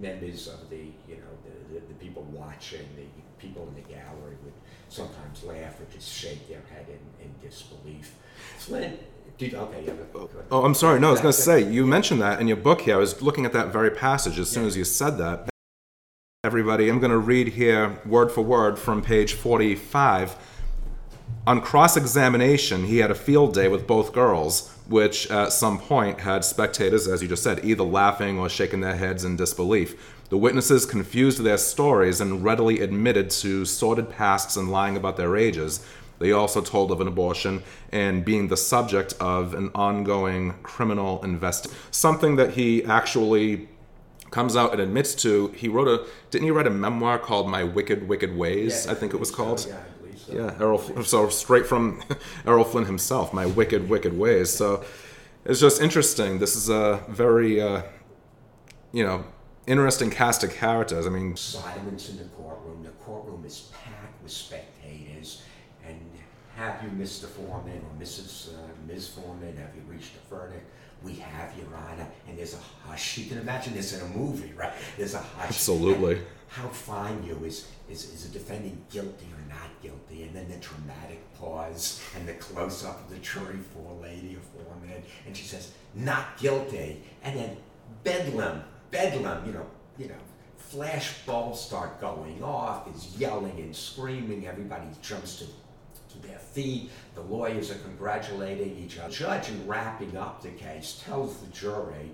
members 0.00 0.48
of 0.48 0.70
the, 0.70 0.92
you 1.08 1.16
know, 1.16 1.32
the, 1.44 1.74
the, 1.74 1.86
the 1.86 1.94
people 1.94 2.22
watching, 2.32 2.86
the 2.96 3.04
people 3.38 3.68
in 3.68 3.74
the 3.74 3.88
gallery 3.88 4.36
would 4.44 4.52
sometimes 4.88 5.42
laugh 5.44 5.80
or 5.80 5.92
just 5.92 6.08
shake 6.08 6.48
their 6.48 6.62
head 6.72 6.86
in, 6.88 7.24
in 7.24 7.34
disbelief. 7.42 8.14
Flynn 8.58 8.98
did, 9.36 9.54
okay, 9.54 9.84
yeah. 9.86 9.92
Oh, 10.50 10.64
I'm 10.64 10.74
sorry. 10.74 11.00
No, 11.00 11.08
I 11.08 11.10
was 11.12 11.20
going 11.20 11.34
to 11.34 11.40
say, 11.40 11.62
you 11.68 11.86
mentioned 11.86 12.20
that 12.20 12.40
in 12.40 12.48
your 12.48 12.56
book 12.56 12.82
here. 12.82 12.94
I 12.94 12.98
was 12.98 13.22
looking 13.22 13.44
at 13.44 13.52
that 13.52 13.68
very 13.68 13.90
passage 13.90 14.38
as 14.38 14.50
soon 14.50 14.66
as 14.66 14.76
you 14.76 14.84
said 14.84 15.18
that. 15.18 15.48
everybody. 16.44 16.88
I'm 16.88 17.00
going 17.00 17.10
to 17.10 17.18
read 17.18 17.48
here 17.48 18.00
word 18.06 18.30
for 18.30 18.42
word 18.42 18.78
from 18.78 19.02
page 19.02 19.34
45. 19.34 20.36
On 21.48 21.62
cross 21.62 21.96
examination, 21.96 22.84
he 22.84 22.98
had 22.98 23.10
a 23.10 23.14
field 23.14 23.54
day 23.54 23.68
with 23.68 23.86
both 23.86 24.12
girls, 24.12 24.70
which 24.86 25.30
at 25.30 25.50
some 25.50 25.78
point 25.78 26.20
had 26.20 26.44
spectators, 26.44 27.08
as 27.08 27.22
you 27.22 27.28
just 27.28 27.42
said, 27.42 27.64
either 27.64 27.84
laughing 27.84 28.38
or 28.38 28.50
shaking 28.50 28.82
their 28.82 28.96
heads 28.96 29.24
in 29.24 29.34
disbelief. 29.34 30.14
The 30.28 30.36
witnesses 30.36 30.84
confused 30.84 31.42
their 31.42 31.56
stories 31.56 32.20
and 32.20 32.44
readily 32.44 32.80
admitted 32.80 33.30
to 33.30 33.64
sordid 33.64 34.10
pasts 34.10 34.58
and 34.58 34.70
lying 34.70 34.94
about 34.94 35.16
their 35.16 35.38
ages. 35.38 35.82
They 36.18 36.32
also 36.32 36.60
told 36.60 36.92
of 36.92 37.00
an 37.00 37.08
abortion 37.08 37.62
and 37.92 38.26
being 38.26 38.48
the 38.48 38.56
subject 38.58 39.14
of 39.18 39.54
an 39.54 39.70
ongoing 39.74 40.52
criminal 40.62 41.24
investigation. 41.24 41.80
Something 41.90 42.36
that 42.36 42.50
he 42.50 42.84
actually 42.84 43.70
comes 44.30 44.54
out 44.54 44.72
and 44.72 44.82
admits 44.82 45.14
to. 45.14 45.48
He 45.56 45.68
wrote 45.68 45.88
a 45.88 46.06
didn't 46.30 46.44
he 46.44 46.50
write 46.50 46.66
a 46.66 46.70
memoir 46.70 47.18
called 47.18 47.48
My 47.48 47.64
Wicked 47.64 48.06
Wicked 48.06 48.36
Ways? 48.36 48.84
Yeah, 48.84 48.92
I 48.92 48.94
think 48.94 49.14
it 49.14 49.16
was 49.16 49.30
called. 49.30 49.60
So, 49.60 49.70
yeah, 49.70 49.80
so. 50.28 50.34
Yeah, 50.34 50.54
Errol. 50.60 50.78
So 51.04 51.28
straight 51.28 51.66
from 51.66 52.02
Errol 52.46 52.64
Flynn 52.64 52.84
himself, 52.84 53.32
My 53.32 53.46
Wicked 53.46 53.88
Wicked 53.88 54.16
Ways. 54.16 54.50
So 54.50 54.84
it's 55.44 55.60
just 55.60 55.80
interesting. 55.80 56.38
This 56.38 56.56
is 56.56 56.68
a 56.68 57.02
very, 57.08 57.60
uh, 57.60 57.82
you 58.92 59.04
know, 59.04 59.24
interesting 59.66 60.10
cast 60.10 60.44
of 60.44 60.52
characters. 60.54 61.06
I 61.06 61.10
mean, 61.10 61.36
Silence 61.36 62.10
in 62.10 62.18
the 62.18 62.24
courtroom. 62.24 62.82
The 62.82 62.90
courtroom 63.04 63.44
is 63.44 63.70
packed 63.84 64.22
with 64.22 64.32
spectators. 64.32 65.42
And 65.86 65.98
have 66.56 66.82
you, 66.82 66.90
Mr. 66.90 67.26
Foreman 67.26 67.78
or 67.78 68.02
Mrs. 68.02 68.54
Uh, 68.54 68.58
Ms. 68.86 69.08
Foreman, 69.08 69.56
have 69.56 69.74
you 69.74 69.82
reached 69.86 70.12
a 70.16 70.34
verdict? 70.34 70.66
We 71.02 71.14
have, 71.16 71.56
Your 71.56 71.76
Honor. 71.76 72.06
And 72.26 72.38
there's 72.38 72.54
a 72.54 72.88
hush. 72.88 73.18
You 73.18 73.26
can 73.26 73.38
imagine 73.38 73.74
this 73.74 73.98
in 73.98 74.04
a 74.04 74.08
movie, 74.16 74.52
right? 74.56 74.72
There's 74.96 75.14
a 75.14 75.20
hush. 75.20 75.48
Absolutely. 75.48 76.16
And 76.16 76.24
how 76.48 76.68
fine 76.68 77.22
you 77.24 77.38
is, 77.44 77.68
is, 77.90 78.12
is 78.12 78.26
a 78.26 78.30
defendant 78.30 78.90
guilty 78.90 79.26
or 79.26 79.48
not 79.48 79.68
guilty? 79.82 80.24
And 80.24 80.34
then 80.34 80.48
the 80.48 80.56
dramatic 80.56 81.20
pause 81.34 82.02
and 82.16 82.26
the 82.26 82.34
close 82.34 82.84
up 82.84 83.04
of 83.04 83.10
the 83.10 83.18
jury 83.18 83.58
for 83.72 83.92
a 83.92 84.02
lady 84.02 84.36
or 84.36 84.64
foreman. 84.64 85.02
And 85.26 85.36
she 85.36 85.44
says, 85.44 85.72
not 85.94 86.36
guilty. 86.38 87.02
And 87.22 87.38
then 87.38 87.56
bedlam, 88.02 88.64
bedlam, 88.90 89.46
you 89.46 89.52
know, 89.52 89.66
you 89.98 90.08
know, 90.08 90.14
flash 90.56 91.24
bulbs 91.24 91.60
start 91.60 92.00
going 92.00 92.42
off, 92.42 92.94
is 92.94 93.16
yelling 93.18 93.58
and 93.58 93.74
screaming, 93.74 94.46
everybody 94.46 94.84
jumps 95.02 95.38
to, 95.38 95.44
to 96.20 96.28
their 96.28 96.38
feet, 96.38 96.90
the 97.14 97.20
lawyers 97.22 97.70
are 97.70 97.76
congratulating 97.78 98.76
each 98.78 98.98
other. 98.98 99.08
The 99.08 99.14
judge, 99.14 99.48
in 99.50 99.66
wrapping 99.66 100.16
up 100.16 100.42
the 100.42 100.50
case, 100.50 101.02
tells 101.04 101.38
the 101.38 101.46
jury, 101.52 102.10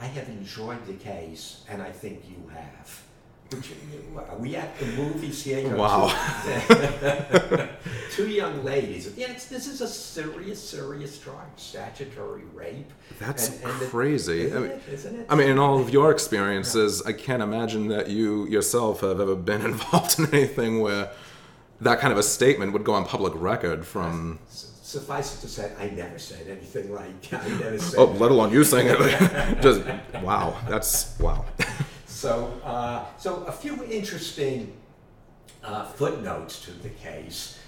I 0.00 0.06
have 0.06 0.28
enjoyed 0.28 0.86
the 0.86 0.94
case, 0.94 1.64
and 1.68 1.82
I 1.82 1.90
think 1.90 2.24
you 2.28 2.50
have. 2.54 3.02
Are 4.28 4.36
we 4.36 4.56
at 4.56 4.78
the 4.78 4.84
movies 4.88 5.42
here? 5.42 5.74
Wow. 5.74 6.08
Two, 8.10 8.28
young 8.28 8.62
ladies. 8.62 9.10
Yeah, 9.16 9.30
it's, 9.30 9.46
this 9.46 9.66
is 9.66 9.80
a 9.80 9.88
serious, 9.88 10.62
serious 10.62 11.22
crime, 11.22 11.48
statutory 11.56 12.42
rape. 12.54 12.92
That's 13.18 13.48
And- 13.48 13.64
and 13.64 13.90
crazy. 13.90 14.42
Isn't 14.42 14.56
I 14.56 14.60
mean- 14.60 14.70
it? 14.72 14.82
Isn't 14.92 15.20
it? 15.20 15.26
I 15.30 15.34
mean, 15.34 15.48
in 15.48 15.58
all 15.58 15.80
of 15.80 15.88
your 15.90 16.10
experiences, 16.10 17.00
I 17.06 17.12
can't 17.14 17.42
imagine 17.42 17.88
that 17.88 18.10
you 18.10 18.46
yourself 18.48 19.00
have 19.00 19.18
ever 19.18 19.34
been 19.34 19.62
involved 19.72 20.18
in 20.18 20.26
anything 20.34 20.80
where 20.80 21.10
that 21.80 22.00
kind 22.00 22.12
of 22.12 22.18
a 22.18 22.22
statement 22.22 22.72
would 22.72 22.84
go 22.84 22.94
on 22.94 23.04
public 23.04 23.32
record 23.36 23.86
from. 23.86 24.38
Suffice 24.48 25.36
it 25.36 25.40
to 25.42 25.48
say, 25.48 25.70
I 25.78 25.90
never 25.90 26.18
said 26.18 26.48
anything 26.48 26.94
like 26.94 27.32
I 27.32 27.46
never 27.48 27.78
said. 27.78 27.98
Oh, 27.98 28.06
let 28.06 28.30
alone 28.30 28.52
you 28.52 28.64
saying 28.64 28.86
it. 28.88 29.60
Just 29.62 29.82
wow, 30.22 30.58
that's 30.66 31.18
wow. 31.20 31.44
So, 32.06 32.58
uh, 32.64 33.04
so 33.18 33.44
a 33.44 33.52
few 33.52 33.84
interesting 33.84 34.72
uh, 35.62 35.84
footnotes 35.84 36.62
to 36.64 36.72
the 36.72 36.88
case. 36.88 37.58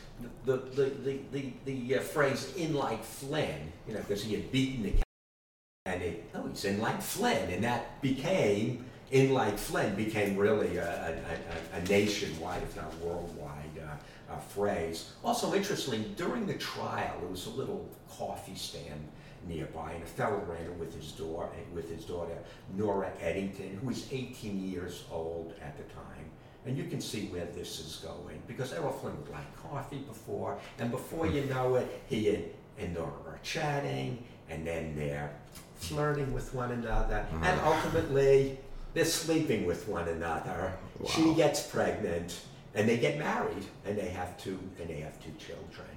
The 0.46 0.56
the 0.56 0.84
the 0.84 1.18
the, 1.32 1.52
the 1.66 1.96
uh, 1.96 2.00
phrase 2.00 2.54
"in 2.56 2.74
like 2.74 3.04
Flynn," 3.04 3.72
you 3.86 3.94
know, 3.94 4.00
because 4.00 4.24
he 4.24 4.34
had 4.34 4.50
beaten 4.50 4.82
the 4.82 4.94
and 5.86 6.02
it 6.02 6.24
oh 6.34 6.46
he's 6.48 6.64
in 6.64 6.80
like 6.80 7.02
Flynn, 7.02 7.50
and 7.50 7.64
that 7.64 8.00
became 8.00 8.84
in 9.10 9.32
like 9.32 9.58
Flynn 9.58 9.94
became 9.94 10.36
really 10.36 10.76
a, 10.76 10.88
a, 10.88 11.78
a, 11.78 11.80
a 11.80 11.84
nationwide, 11.88 12.62
if 12.62 12.76
not 12.76 12.94
worldwide, 12.98 13.69
uh, 14.30 14.38
phrase. 14.38 15.10
Also, 15.24 15.54
interestingly, 15.54 16.04
during 16.16 16.46
the 16.46 16.54
trial, 16.54 17.14
there 17.20 17.28
was 17.28 17.46
a 17.46 17.50
little 17.50 17.88
coffee 18.08 18.54
stand 18.54 19.08
nearby, 19.46 19.92
and 19.92 20.02
a 20.02 20.06
fellow 20.06 20.42
ran 20.46 20.64
it 20.64 20.74
with 20.78 20.94
his 20.94 21.12
daughter, 21.12 21.48
with 21.74 21.90
his 21.90 22.04
daughter 22.04 22.36
Nora 22.76 23.10
Eddington, 23.20 23.78
who 23.80 23.88
was 23.88 24.06
18 24.12 24.70
years 24.70 25.04
old 25.10 25.54
at 25.62 25.76
the 25.76 25.84
time. 25.94 26.04
And 26.66 26.76
you 26.76 26.84
can 26.84 27.00
see 27.00 27.26
where 27.28 27.46
this 27.46 27.80
is 27.80 27.96
going 28.04 28.42
because 28.46 28.72
Errol 28.74 28.92
Flynn 28.92 29.16
would 29.22 29.30
like 29.30 29.56
coffee 29.56 29.98
before, 29.98 30.58
and 30.78 30.90
before 30.90 31.26
you 31.26 31.44
know 31.46 31.76
it, 31.76 32.02
he 32.06 32.28
and, 32.34 32.44
and 32.78 32.94
Nora 32.94 33.12
are 33.26 33.40
chatting, 33.42 34.22
and 34.50 34.66
then 34.66 34.94
they're 34.94 35.30
flirting 35.76 36.32
with 36.34 36.52
one 36.54 36.70
another, 36.72 37.24
and 37.42 37.60
ultimately 37.62 38.58
they're 38.92 39.04
sleeping 39.06 39.64
with 39.64 39.88
one 39.88 40.06
another. 40.08 40.74
She 41.08 41.32
gets 41.34 41.62
pregnant, 41.66 42.38
and 42.74 42.88
they 42.88 42.98
get 42.98 43.18
married, 43.18 43.64
and 43.84 43.96
they 43.98 44.08
have 44.08 44.36
two, 44.38 44.58
and 44.80 44.88
they 44.88 45.00
have 45.00 45.18
two 45.22 45.32
children. 45.38 45.88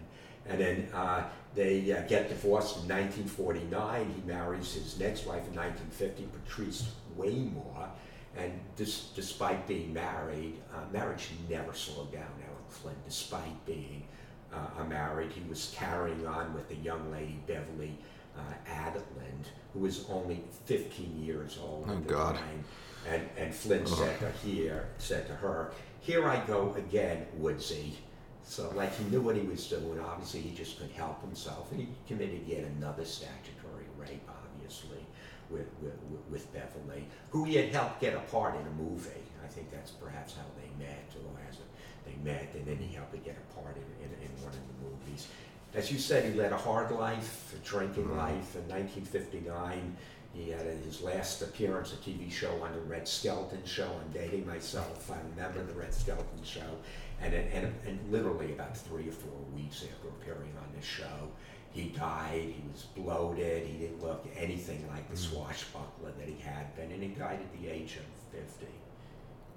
And 0.46 0.60
then 0.60 0.88
uh, 0.94 1.24
they 1.56 1.92
uh, 1.92 2.02
get 2.02 2.28
divorced 2.30 2.78
in 2.78 2.90
1949. 2.90 4.14
He 4.16 4.28
marries 4.28 4.74
his 4.74 5.00
next 5.00 5.26
wife 5.26 5.48
in 5.48 5.56
1950, 5.56 6.28
Patrice 6.44 6.92
Wymore. 7.18 7.88
And 8.36 8.52
despite 8.76 9.68
being 9.68 9.94
married, 9.94 10.56
uh, 10.74 10.80
marriage 10.92 11.30
never 11.50 11.74
slowed 11.74 12.12
down 12.12 12.28
Errol 12.44 12.58
Flynn. 12.68 12.96
Despite 13.06 13.66
being 13.66 14.04
uh, 14.52 14.84
married, 14.84 15.32
he 15.32 15.48
was 15.48 15.74
carrying 15.78 16.26
on 16.26 16.54
with 16.54 16.68
the 16.68 16.76
young 16.76 17.12
lady 17.12 17.40
Beverly 17.48 17.98
uh, 18.38 18.42
Aadland, 18.70 19.46
who 19.74 19.80
was 19.82 20.06
only 20.10 20.44
15 20.66 21.24
years 21.24 21.60
old 21.62 21.86
Oh, 21.88 21.94
at 21.94 22.04
the 22.08 22.10
God. 22.14 22.36
time. 22.36 22.64
And, 23.08 23.30
and 23.38 23.54
Flynn 23.54 23.86
said 23.86 24.20
to 24.20 24.32
here, 24.48 24.88
said 24.98 25.28
to 25.28 25.34
her, 25.36 25.72
"Here 26.04 26.28
I 26.28 26.46
go 26.46 26.74
again, 26.76 27.26
Woodsy." 27.38 27.98
So 28.46 28.72
like 28.76 28.96
he 28.98 29.06
knew 29.06 29.22
what 29.22 29.36
he 29.36 29.42
was 29.42 29.66
doing. 29.68 30.00
Obviously, 30.00 30.42
he 30.42 30.54
just 30.56 30.78
couldn't 30.78 30.94
help 30.94 31.22
himself, 31.22 31.72
and 31.72 31.80
he 31.82 31.88
committed 32.08 32.44
yet 32.46 32.66
another 32.78 33.06
statutory 33.06 33.88
rape, 33.98 34.30
obviously, 34.30 35.06
with 35.50 35.68
with, 35.82 35.94
with- 36.30 36.54
Beverly, 36.54 37.08
who 37.32 37.46
he 37.46 37.56
had 37.56 37.70
helped 37.70 38.00
get 38.00 38.14
a 38.14 38.20
part 38.20 38.56
in 38.56 38.68
a 38.68 38.72
movie. 38.72 39.10
I 39.44 39.48
think 39.48 39.72
that's 39.72 39.92
perhaps 39.92 40.36
how 40.36 40.46
they 40.56 40.86
met, 40.86 41.10
or 41.26 41.40
as 41.50 41.58
a, 41.58 41.66
they 42.06 42.16
met, 42.24 42.54
and 42.54 42.66
then 42.66 42.78
he 42.78 42.94
helped 42.94 43.12
her 43.16 43.22
get 43.24 43.38
a 43.38 43.54
part 43.60 43.76
in, 43.76 44.06
in, 44.06 44.12
in 44.22 44.44
one 44.44 44.54
of 44.54 44.60
the 44.68 44.90
movies. 44.90 45.28
As 45.74 45.92
you 45.92 45.98
said, 45.98 46.32
he 46.32 46.40
led 46.40 46.52
a 46.52 46.58
hard 46.58 46.92
life, 46.92 47.56
a 47.56 47.68
drinking 47.68 48.06
mm-hmm. 48.06 48.18
life. 48.18 48.56
In 48.56 48.68
1959, 48.70 49.98
he 50.34 50.50
had 50.50 50.66
his 50.84 51.02
last 51.02 51.42
appearance, 51.44 51.94
a 51.94 51.98
TV 51.98 52.32
show 52.32 52.52
on 52.64 52.74
the 52.74 52.82
Red 52.82 53.08
Skelton 53.08 53.62
Show. 53.66 53.86
I'm 53.86 54.12
dating 54.12 54.48
myself. 54.48 55.12
I 55.12 55.18
remember 55.36 55.64
the 55.64 55.80
Red 55.80 55.94
Skelton 55.94 56.44
Show. 56.44 56.62
And, 57.22 57.34
and, 57.34 57.74
and 57.86 58.00
literally 58.12 58.52
about 58.52 58.76
three 58.76 59.08
or 59.08 59.12
four 59.12 59.40
weeks 59.56 59.84
after 59.84 60.08
appearing 60.10 60.52
on 60.58 60.68
this 60.76 60.86
show, 60.86 61.30
he 61.72 61.90
died. 61.90 62.54
He 62.56 62.64
was 62.72 62.84
bloated. 62.96 63.68
He 63.68 63.78
didn't 63.78 64.02
look 64.02 64.26
anything 64.36 64.86
like 64.90 65.08
the 65.08 65.16
mm. 65.16 65.30
swashbuckler 65.30 66.12
that 66.18 66.28
he 66.28 66.40
had 66.42 66.76
been. 66.76 66.92
And 66.92 67.04
he 67.04 67.10
died 67.10 67.40
at 67.40 67.62
the 67.62 67.70
age 67.70 67.98
of 67.98 68.40
50. 68.40 68.66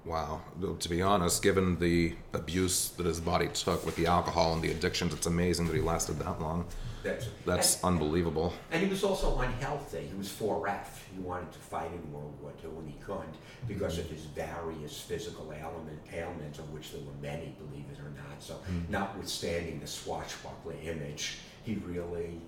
Wow. 0.07 0.41
To 0.79 0.89
be 0.89 1.03
honest, 1.03 1.43
given 1.43 1.79
the 1.81 2.15
abuse 2.33 2.91
that 2.91 3.07
his 3.07 3.21
body 3.21 3.49
took 3.49 3.85
with 3.85 3.97
the 3.97 4.07
alcohol 4.07 4.53
and 4.53 4.63
the 4.63 4.71
addictions, 4.71 5.13
it's 5.13 5.27
amazing 5.27 5.67
that 5.67 5.75
he 5.75 5.83
lasted 5.83 6.21
that 6.21 6.41
long. 6.41 6.65
That's, 7.03 7.27
That's 7.45 7.85
unbelievable. 7.85 8.53
And 8.71 8.83
he 8.83 8.89
was 8.89 9.05
also 9.05 9.39
unhealthy. 9.39 10.09
He 10.11 10.17
was 10.17 10.29
4F. 10.29 10.87
He 11.15 11.21
wanted 11.21 11.53
to 11.53 11.59
fight 11.59 11.91
in 11.93 12.13
World 12.13 12.35
War 12.41 12.53
II 12.63 12.71
and 12.79 12.89
he 12.89 12.97
couldn't 13.05 13.35
because 13.69 13.99
of 13.99 14.09
his 14.09 14.23
various 14.23 15.01
physical 15.01 15.53
ailment, 15.53 16.01
ailments, 16.13 16.59
of 16.59 16.73
which 16.73 16.93
there 16.93 17.01
were 17.03 17.21
many, 17.23 17.55
believe 17.59 17.85
it 17.93 17.99
or 18.01 18.11
not. 18.11 18.41
So, 18.41 18.55
hmm. 18.55 18.81
notwithstanding 18.89 19.81
the 19.81 19.87
swashbuckler 19.87 20.75
image, 20.83 21.39
he 21.65 21.75
really, 21.85 22.41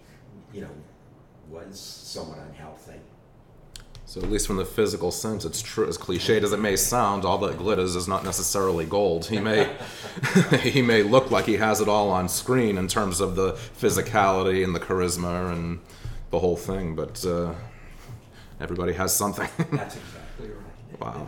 you 0.52 0.62
know, 0.62 0.70
was 1.48 1.78
somewhat 1.78 2.38
unhealthy. 2.38 3.00
So 4.08 4.22
at 4.22 4.30
least 4.30 4.46
from 4.46 4.56
the 4.56 4.64
physical 4.64 5.10
sense, 5.10 5.44
it's 5.44 5.60
true. 5.60 5.86
As 5.86 5.98
cliched 5.98 6.42
as 6.42 6.54
it 6.54 6.60
may 6.60 6.76
sound, 6.76 7.26
all 7.26 7.36
that 7.38 7.58
glitters 7.58 7.94
is 7.94 8.08
not 8.08 8.24
necessarily 8.24 8.86
gold. 8.86 9.26
He 9.26 9.38
may, 9.38 9.70
he 10.62 10.80
may 10.80 11.02
look 11.02 11.30
like 11.30 11.44
he 11.44 11.58
has 11.58 11.82
it 11.82 11.88
all 11.88 12.08
on 12.08 12.30
screen 12.30 12.78
in 12.78 12.88
terms 12.88 13.20
of 13.20 13.36
the 13.36 13.52
physicality 13.52 14.64
and 14.64 14.74
the 14.74 14.80
charisma 14.80 15.52
and 15.52 15.80
the 16.30 16.38
whole 16.38 16.56
thing, 16.56 16.94
but 16.94 17.22
uh, 17.26 17.52
everybody 18.58 18.94
has 18.94 19.14
something. 19.14 19.50
That's 19.72 19.96
exactly 19.96 20.48
right. 20.48 21.00
Wow. 21.00 21.26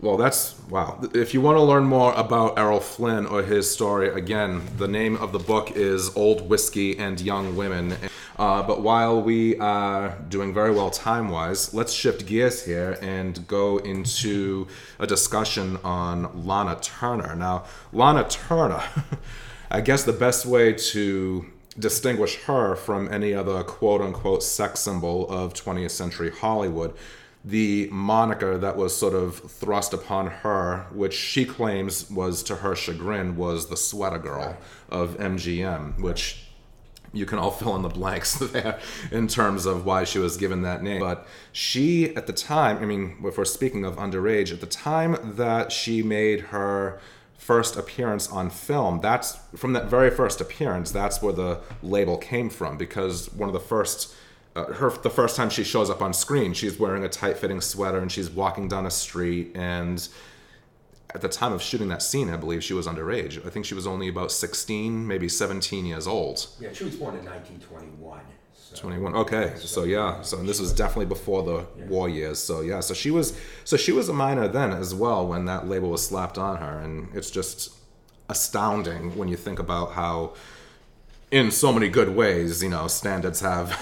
Well, 0.00 0.16
that's 0.18 0.60
wow. 0.68 1.00
If 1.14 1.32
you 1.32 1.40
want 1.40 1.56
to 1.56 1.62
learn 1.62 1.84
more 1.84 2.12
about 2.12 2.58
Errol 2.58 2.80
Flynn 2.80 3.24
or 3.24 3.42
his 3.42 3.70
story, 3.70 4.08
again, 4.08 4.62
the 4.76 4.88
name 4.88 5.16
of 5.16 5.32
the 5.32 5.38
book 5.38 5.70
is 5.76 6.14
Old 6.14 6.46
Whiskey 6.50 6.98
and 6.98 7.18
Young 7.18 7.56
Women. 7.56 7.96
Uh, 8.36 8.62
but 8.62 8.82
while 8.82 9.22
we 9.22 9.56
are 9.58 10.18
doing 10.28 10.52
very 10.52 10.72
well 10.72 10.90
time 10.90 11.28
wise, 11.28 11.72
let's 11.72 11.92
shift 11.92 12.26
gears 12.26 12.64
here 12.64 12.98
and 13.00 13.46
go 13.46 13.78
into 13.78 14.66
a 14.98 15.06
discussion 15.06 15.78
on 15.84 16.44
Lana 16.44 16.76
Turner. 16.80 17.36
Now, 17.36 17.64
Lana 17.92 18.26
Turner, 18.28 18.82
I 19.70 19.80
guess 19.80 20.04
the 20.04 20.12
best 20.12 20.46
way 20.46 20.72
to 20.72 21.46
distinguish 21.78 22.36
her 22.42 22.74
from 22.76 23.12
any 23.12 23.34
other 23.34 23.62
quote 23.62 24.00
unquote 24.00 24.42
sex 24.42 24.80
symbol 24.80 25.28
of 25.28 25.54
20th 25.54 25.90
century 25.90 26.30
Hollywood 26.30 26.94
the 27.44 27.88
moniker 27.92 28.56
that 28.56 28.76
was 28.76 28.96
sort 28.96 29.12
of 29.12 29.38
thrust 29.38 29.92
upon 29.92 30.28
her, 30.28 30.86
which 30.92 31.12
she 31.12 31.44
claims 31.44 32.10
was 32.10 32.42
to 32.42 32.56
her 32.56 32.74
chagrin, 32.74 33.36
was 33.36 33.66
the 33.66 33.76
sweater 33.76 34.18
girl 34.18 34.56
of 34.88 35.18
MGM, 35.18 36.00
which 36.00 36.43
you 37.14 37.26
can 37.26 37.38
all 37.38 37.50
fill 37.60 37.76
in 37.76 37.82
the 37.82 37.88
blanks 37.88 38.34
there 38.40 38.78
in 39.10 39.28
terms 39.28 39.66
of 39.66 39.84
why 39.84 40.04
she 40.04 40.18
was 40.18 40.36
given 40.36 40.62
that 40.62 40.82
name. 40.82 41.00
But 41.00 41.26
she, 41.52 42.14
at 42.16 42.26
the 42.26 42.32
time, 42.32 42.78
I 42.78 42.84
mean, 42.84 43.16
if 43.24 43.38
we're 43.38 43.44
speaking 43.44 43.84
of 43.84 43.96
underage, 43.96 44.52
at 44.52 44.60
the 44.60 44.66
time 44.66 45.16
that 45.22 45.72
she 45.72 46.02
made 46.02 46.40
her 46.40 47.00
first 47.38 47.76
appearance 47.76 48.30
on 48.30 48.50
film, 48.50 49.00
that's 49.00 49.38
from 49.54 49.72
that 49.74 49.86
very 49.86 50.10
first 50.10 50.40
appearance, 50.40 50.90
that's 50.90 51.22
where 51.22 51.32
the 51.32 51.60
label 51.82 52.16
came 52.16 52.48
from 52.50 52.76
because 52.76 53.32
one 53.34 53.48
of 53.48 53.52
the 53.52 53.60
first 53.60 54.14
uh, 54.56 54.72
her 54.74 54.90
the 54.90 55.10
first 55.10 55.36
time 55.36 55.50
she 55.50 55.64
shows 55.64 55.90
up 55.90 56.00
on 56.00 56.12
screen, 56.12 56.52
she's 56.52 56.78
wearing 56.78 57.04
a 57.04 57.08
tight 57.08 57.36
fitting 57.36 57.60
sweater 57.60 57.98
and 57.98 58.10
she's 58.10 58.30
walking 58.30 58.68
down 58.68 58.86
a 58.86 58.90
street. 58.90 59.50
And 59.54 60.06
at 61.14 61.20
the 61.20 61.28
time 61.28 61.52
of 61.52 61.62
shooting 61.62 61.88
that 61.88 62.02
scene, 62.02 62.28
I 62.28 62.36
believe 62.36 62.64
she 62.64 62.74
was 62.74 62.86
underage. 62.86 63.44
I 63.46 63.50
think 63.50 63.64
she 63.64 63.74
was 63.74 63.86
only 63.86 64.08
about 64.08 64.32
16, 64.32 65.06
maybe 65.06 65.28
17 65.28 65.86
years 65.86 66.08
old. 66.08 66.48
Yeah, 66.58 66.72
she 66.72 66.84
was 66.84 66.96
born 66.96 67.16
in 67.16 67.24
1921. 67.24 68.20
So. 68.56 68.80
21 68.80 69.14
okay 69.14 69.52
so 69.58 69.84
yeah 69.84 70.22
so 70.22 70.38
and 70.38 70.48
this 70.48 70.58
was 70.58 70.72
definitely 70.72 71.06
before 71.06 71.42
the 71.42 71.66
yeah. 71.78 71.84
war 71.86 72.08
years 72.08 72.38
so 72.38 72.60
yeah 72.60 72.80
so 72.80 72.94
she 72.94 73.10
was 73.10 73.38
so 73.62 73.76
she 73.76 73.92
was 73.92 74.08
a 74.08 74.12
minor 74.12 74.48
then 74.48 74.72
as 74.72 74.94
well 74.94 75.28
when 75.28 75.44
that 75.44 75.68
label 75.68 75.90
was 75.90 76.04
slapped 76.04 76.38
on 76.38 76.56
her 76.56 76.80
and 76.80 77.14
it's 77.14 77.30
just 77.30 77.72
astounding 78.30 79.16
when 79.16 79.28
you 79.28 79.36
think 79.36 79.58
about 79.58 79.92
how 79.92 80.32
in 81.30 81.50
so 81.50 81.72
many 81.72 81.88
good 81.88 82.16
ways 82.16 82.62
you 82.62 82.68
know 82.70 82.88
standards 82.88 83.40
have 83.40 83.78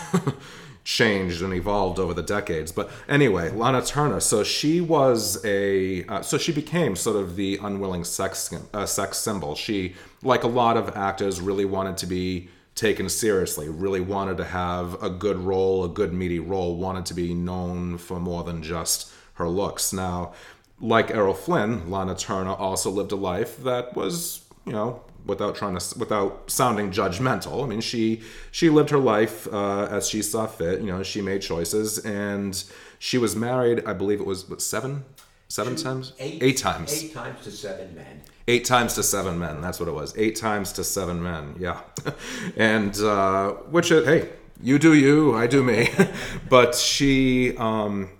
changed 0.84 1.42
and 1.42 1.52
evolved 1.52 1.98
over 1.98 2.14
the 2.14 2.22
decades. 2.22 2.72
But 2.72 2.90
anyway, 3.08 3.50
Lana 3.50 3.82
Turner. 3.82 4.20
So 4.20 4.42
she 4.42 4.80
was 4.80 5.44
a. 5.44 6.04
Uh, 6.04 6.22
so 6.22 6.38
she 6.38 6.52
became 6.52 6.96
sort 6.96 7.16
of 7.16 7.36
the 7.36 7.58
unwilling 7.62 8.04
sex 8.04 8.52
uh, 8.74 8.86
sex 8.86 9.18
symbol. 9.18 9.54
She, 9.54 9.94
like 10.22 10.44
a 10.44 10.48
lot 10.48 10.76
of 10.76 10.96
actors, 10.96 11.40
really 11.40 11.64
wanted 11.64 11.96
to 11.98 12.06
be 12.06 12.48
taken 12.74 13.08
seriously. 13.08 13.68
Really 13.68 14.00
wanted 14.00 14.36
to 14.38 14.44
have 14.44 15.02
a 15.02 15.10
good 15.10 15.38
role, 15.38 15.84
a 15.84 15.88
good 15.88 16.12
meaty 16.12 16.38
role. 16.38 16.76
Wanted 16.76 17.06
to 17.06 17.14
be 17.14 17.34
known 17.34 17.98
for 17.98 18.18
more 18.18 18.44
than 18.44 18.62
just 18.62 19.12
her 19.34 19.48
looks. 19.48 19.92
Now, 19.92 20.32
like 20.80 21.10
Errol 21.10 21.34
Flynn, 21.34 21.90
Lana 21.90 22.14
Turner 22.14 22.54
also 22.54 22.90
lived 22.90 23.12
a 23.12 23.16
life 23.16 23.62
that 23.62 23.94
was, 23.96 24.44
you 24.66 24.72
know, 24.72 25.02
without 25.24 25.54
trying 25.54 25.76
to 25.76 25.98
without 25.98 26.50
sounding 26.50 26.90
judgmental. 26.90 27.62
I 27.64 27.66
mean, 27.66 27.80
she 27.80 28.22
she 28.50 28.70
lived 28.70 28.90
her 28.90 28.98
life 28.98 29.46
uh, 29.52 29.88
as 29.90 30.08
she 30.08 30.22
saw 30.22 30.46
fit. 30.46 30.80
You 30.80 30.86
know, 30.86 31.02
she 31.02 31.22
made 31.22 31.42
choices, 31.42 31.98
and 31.98 32.62
she 32.98 33.18
was 33.18 33.36
married. 33.36 33.84
I 33.86 33.92
believe 33.92 34.20
it 34.20 34.26
was 34.26 34.48
what, 34.48 34.60
seven, 34.60 35.04
seven 35.48 35.76
times, 35.76 36.12
eight, 36.18 36.42
eight 36.42 36.56
times, 36.56 37.04
eight 37.04 37.14
times 37.14 37.42
to 37.44 37.50
seven 37.50 37.94
men. 37.94 38.22
Eight 38.48 38.64
times 38.64 38.94
to 38.94 39.02
seven 39.02 39.38
men. 39.38 39.60
That's 39.60 39.78
what 39.78 39.88
it 39.88 39.92
was. 39.92 40.16
Eight 40.18 40.36
times 40.36 40.72
to 40.72 40.84
seven 40.84 41.22
men. 41.22 41.54
Yeah, 41.58 41.80
and 42.56 42.96
uh, 43.00 43.52
which 43.70 43.92
uh, 43.92 44.02
hey, 44.02 44.30
you 44.60 44.78
do 44.78 44.94
you, 44.94 45.36
I 45.36 45.46
do 45.46 45.62
me. 45.62 45.88
but 46.48 46.74
she. 46.74 47.56
Um, 47.56 48.10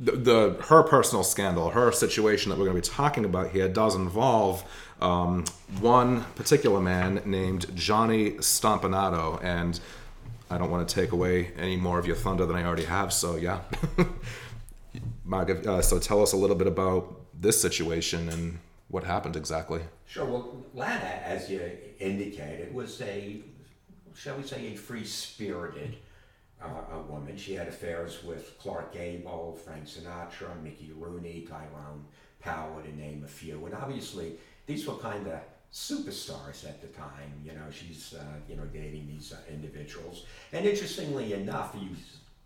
the, 0.00 0.12
the 0.12 0.56
her 0.68 0.82
personal 0.84 1.24
scandal, 1.24 1.70
her 1.70 1.90
situation 1.90 2.50
that 2.50 2.58
we're 2.58 2.66
going 2.66 2.80
to 2.80 2.88
be 2.88 2.94
talking 2.94 3.24
about 3.24 3.50
here, 3.50 3.68
does 3.68 3.96
involve 3.96 4.64
um, 5.00 5.44
one 5.80 6.24
particular 6.34 6.80
man 6.80 7.22
named 7.24 7.66
Johnny 7.74 8.32
Stompanato, 8.32 9.42
and 9.42 9.78
I 10.50 10.58
don't 10.58 10.70
want 10.70 10.88
to 10.88 10.94
take 10.94 11.12
away 11.12 11.52
any 11.56 11.76
more 11.76 11.98
of 11.98 12.06
your 12.06 12.16
thunder 12.16 12.46
than 12.46 12.56
I 12.56 12.64
already 12.64 12.84
have. 12.84 13.12
So 13.12 13.36
yeah, 13.36 13.60
Mark, 15.24 15.66
uh, 15.66 15.82
so 15.82 15.98
tell 15.98 16.22
us 16.22 16.32
a 16.32 16.36
little 16.36 16.56
bit 16.56 16.66
about 16.66 17.20
this 17.38 17.60
situation 17.60 18.28
and 18.28 18.58
what 18.88 19.04
happened 19.04 19.36
exactly. 19.36 19.80
Sure. 20.06 20.24
Well, 20.24 20.64
Lana, 20.74 21.20
as 21.24 21.50
you 21.50 21.60
indicated, 22.00 22.74
was 22.74 23.00
a, 23.02 23.40
shall 24.14 24.36
we 24.36 24.42
say, 24.42 24.72
a 24.72 24.76
free-spirited 24.76 25.96
uh, 26.62 26.94
a 26.94 26.98
woman. 27.00 27.36
She 27.36 27.54
had 27.54 27.68
affairs 27.68 28.24
with 28.24 28.58
Clark 28.58 28.92
Gable, 28.92 29.58
Frank 29.64 29.86
Sinatra, 29.86 30.60
Mickey 30.62 30.90
Rooney, 30.96 31.46
Tyrone 31.48 32.04
Power, 32.40 32.82
to 32.82 32.96
name 32.96 33.22
a 33.24 33.28
few. 33.28 33.64
And 33.66 33.74
obviously, 33.74 34.32
these 34.68 34.86
were 34.86 34.94
kind 34.96 35.26
of 35.26 35.40
superstars 35.72 36.64
at 36.64 36.80
the 36.80 36.88
time. 36.88 37.32
You 37.44 37.52
know, 37.52 37.70
she's 37.72 38.14
uh, 38.14 38.22
you 38.48 38.54
know 38.54 38.66
dating 38.66 39.08
these 39.08 39.32
uh, 39.32 39.52
individuals, 39.52 40.26
and 40.52 40.64
interestingly 40.64 41.32
enough, 41.32 41.74
you 41.80 41.88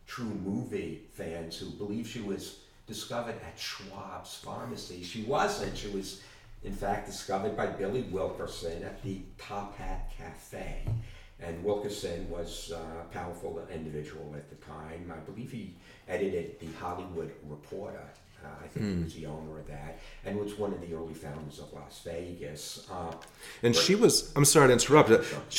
true 0.06 0.35
movie 0.44 1.02
fans 1.12 1.56
who 1.56 1.66
believe 1.70 2.06
she 2.06 2.20
was 2.20 2.58
discovered 2.87 3.37
at 3.46 3.58
Schwab's 3.58 4.37
pharmacy. 4.37 5.02
She 5.02 5.22
wasn't. 5.22 5.76
She 5.76 5.88
was, 5.88 6.20
in 6.64 6.72
fact, 6.72 7.06
discovered 7.06 7.56
by 7.56 7.66
Billy 7.66 8.02
Wilkerson 8.02 8.82
at 8.82 9.02
the 9.02 9.22
Top 9.38 9.76
Hat 9.78 10.11
Cafe. 10.16 10.82
And 11.40 11.64
Wilkerson 11.64 12.28
was 12.30 12.72
a 12.74 13.04
powerful 13.12 13.66
individual 13.72 14.35
at 14.37 14.48
the 14.50 14.56
time. 14.56 15.12
I 15.12 15.18
believe 15.20 15.50
he 15.50 15.74
edited 16.08 16.61
the 16.61 16.68
Hollywood 16.78 17.32
Reporter 17.48 18.04
uh, 18.44 18.64
I 18.64 18.68
think 18.68 18.87
mm. 18.87 18.98
he 18.98 19.05
was 19.05 19.14
the 19.14 19.26
owner 19.26 19.59
of 19.59 19.66
that, 19.68 19.98
and 20.24 20.38
was 20.38 20.59
one 20.59 20.72
of 20.72 20.81
the 20.81 20.94
early 20.94 21.14
founders 21.14 21.59
of 21.59 21.72
Las 21.72 22.02
Vegas. 22.05 22.87
Uh, 22.90 23.12
and 23.62 23.74
she 23.74 23.94
was. 23.94 24.33
I'm 24.37 24.44
sorry 24.44 24.68
to 24.68 24.72
interrupt. 24.72 25.11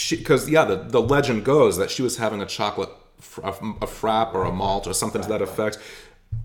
Because 0.10 0.50
yeah, 0.50 0.66
the 0.66 0.76
the 0.76 1.02
legend 1.02 1.46
goes 1.46 1.78
that 1.78 1.92
she 1.92 2.02
was 2.02 2.18
having 2.18 2.42
a 2.42 2.46
chocolate, 2.46 2.90
a, 3.44 3.50
a 3.50 3.88
frap 3.88 4.34
or 4.34 4.44
a 4.44 4.52
malt 4.52 4.88
or 4.88 4.94
something 4.94 5.22
to 5.22 5.30
that 5.30 5.42
effect. 5.42 5.78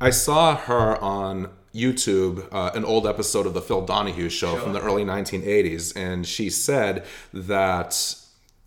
I 0.00 0.10
saw 0.10 0.56
her 0.56 1.02
on 1.02 1.50
YouTube 1.74 2.48
uh, 2.52 2.70
an 2.74 2.84
old 2.84 3.06
episode 3.06 3.46
of 3.46 3.54
the 3.54 3.62
Phil 3.62 3.84
Donahue 3.84 4.28
show 4.28 4.54
sure. 4.54 4.60
from 4.60 4.72
the 4.72 4.80
early 4.80 5.04
1980s, 5.04 5.96
and 5.96 6.26
she 6.26 6.50
said 6.50 7.04
that 7.32 8.16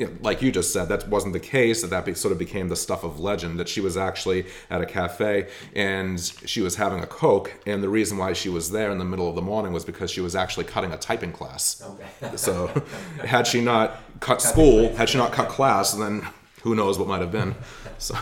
you 0.01 0.07
know, 0.07 0.13
like 0.21 0.41
you 0.41 0.51
just 0.51 0.73
said, 0.73 0.89
that 0.89 1.07
wasn't 1.07 1.33
the 1.33 1.39
case. 1.39 1.83
That 1.83 1.91
that 1.91 2.05
be, 2.05 2.15
sort 2.15 2.31
of 2.31 2.39
became 2.39 2.69
the 2.69 2.75
stuff 2.75 3.03
of 3.03 3.19
legend. 3.19 3.59
That 3.59 3.69
she 3.69 3.81
was 3.81 3.95
actually 3.95 4.47
at 4.71 4.81
a 4.81 4.85
cafe 4.85 5.47
and 5.75 6.19
she 6.19 6.61
was 6.61 6.75
having 6.75 7.03
a 7.03 7.07
coke, 7.07 7.53
and 7.67 7.83
the 7.83 7.89
reason 7.89 8.17
why 8.17 8.33
she 8.33 8.49
was 8.49 8.71
there 8.71 8.89
in 8.91 8.97
the 8.97 9.05
middle 9.05 9.29
of 9.29 9.35
the 9.35 9.43
morning 9.43 9.73
was 9.73 9.85
because 9.85 10.09
she 10.09 10.19
was 10.19 10.35
actually 10.35 10.65
cutting 10.65 10.91
a 10.91 10.97
typing 10.97 11.31
class. 11.31 11.83
Okay. 11.85 12.35
so, 12.35 12.67
had 13.23 13.45
she 13.45 13.61
not 13.61 14.01
cut 14.19 14.41
school, 14.41 14.93
had 14.95 15.07
she 15.07 15.19
not 15.19 15.31
cut 15.31 15.49
class, 15.49 15.93
then 15.93 16.27
who 16.63 16.73
knows 16.73 16.97
what 16.97 17.07
might 17.07 17.21
have 17.21 17.31
been. 17.31 17.53
So. 17.99 18.15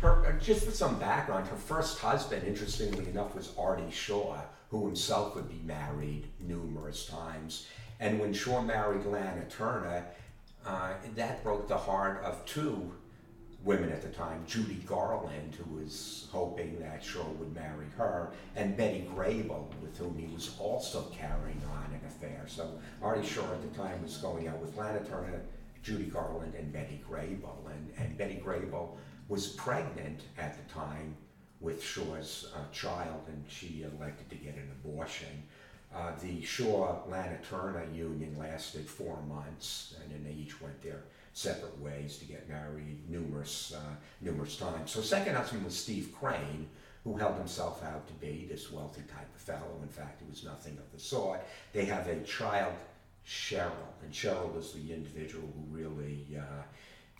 Her, 0.00 0.26
uh, 0.26 0.32
just 0.40 0.64
for 0.64 0.70
some 0.70 0.98
background, 0.98 1.46
her 1.48 1.56
first 1.56 1.98
husband, 1.98 2.46
interestingly 2.46 3.06
enough, 3.10 3.34
was 3.34 3.52
Artie 3.58 3.90
Shaw, 3.90 4.38
who 4.70 4.86
himself 4.86 5.34
would 5.34 5.50
be 5.50 5.60
married 5.66 6.24
numerous 6.40 7.04
times. 7.04 7.66
And 7.98 8.18
when 8.18 8.32
Shaw 8.32 8.62
married 8.62 9.04
Lana 9.04 9.44
Turner, 9.50 10.06
uh, 10.66 10.92
that 11.16 11.42
broke 11.42 11.68
the 11.68 11.76
heart 11.76 12.22
of 12.24 12.44
two 12.44 12.92
women 13.64 13.90
at 13.90 14.02
the 14.02 14.08
time, 14.08 14.42
Judy 14.46 14.82
Garland, 14.86 15.54
who 15.54 15.76
was 15.76 16.28
hoping 16.32 16.80
that 16.80 17.04
Shaw 17.04 17.24
would 17.38 17.54
marry 17.54 17.86
her, 17.96 18.30
and 18.56 18.76
Betty 18.76 19.08
Grable, 19.14 19.66
with 19.82 19.96
whom 19.98 20.16
he 20.16 20.32
was 20.32 20.56
also 20.58 21.02
carrying 21.12 21.60
on 21.70 21.92
an 21.92 22.00
affair. 22.06 22.44
So 22.46 22.78
Artie 23.02 23.26
Shaw 23.26 23.52
at 23.52 23.62
the 23.62 23.78
time 23.78 24.02
was 24.02 24.16
going 24.16 24.48
out 24.48 24.58
with 24.58 24.76
Lana 24.76 25.00
Turner, 25.00 25.42
Judy 25.82 26.06
Garland, 26.06 26.54
and 26.54 26.72
Betty 26.72 27.02
Grable. 27.08 27.70
And, 27.70 27.92
and 27.98 28.16
Betty 28.16 28.42
Grable 28.44 28.96
was 29.28 29.48
pregnant 29.48 30.22
at 30.38 30.56
the 30.56 30.72
time 30.72 31.14
with 31.60 31.82
Shaw's 31.82 32.50
uh, 32.54 32.60
child, 32.72 33.24
and 33.28 33.44
she 33.46 33.84
elected 33.94 34.30
to 34.30 34.36
get 34.36 34.54
an 34.54 34.70
abortion. 34.82 35.42
Uh, 35.94 36.12
the 36.22 36.42
Shaw 36.42 36.98
Lana 37.08 37.38
union 37.92 38.36
lasted 38.38 38.86
four 38.88 39.20
months, 39.22 39.96
and 40.02 40.12
then 40.12 40.24
they 40.24 40.40
each 40.40 40.60
went 40.60 40.80
their 40.82 41.02
separate 41.32 41.80
ways 41.80 42.18
to 42.18 42.24
get 42.24 42.48
married 42.48 43.08
numerous 43.08 43.72
uh, 43.76 43.94
numerous 44.20 44.56
times. 44.56 44.92
So 44.92 45.00
second 45.00 45.34
husband 45.34 45.64
was 45.64 45.76
Steve 45.76 46.14
Crane, 46.18 46.68
who 47.04 47.16
held 47.16 47.36
himself 47.36 47.82
out 47.84 48.06
to 48.06 48.14
be 48.14 48.46
this 48.48 48.70
wealthy 48.70 49.02
type 49.02 49.34
of 49.34 49.40
fellow. 49.40 49.80
In 49.82 49.88
fact, 49.88 50.20
he 50.20 50.30
was 50.30 50.44
nothing 50.44 50.76
of 50.78 50.92
the 50.92 51.00
sort. 51.00 51.40
They 51.72 51.86
have 51.86 52.06
a 52.06 52.20
child, 52.22 52.74
Cheryl, 53.26 53.72
and 54.02 54.12
Cheryl 54.12 54.54
was 54.54 54.72
the 54.72 54.92
individual 54.92 55.48
who 55.54 55.76
really 55.76 56.26
uh, 56.38 56.62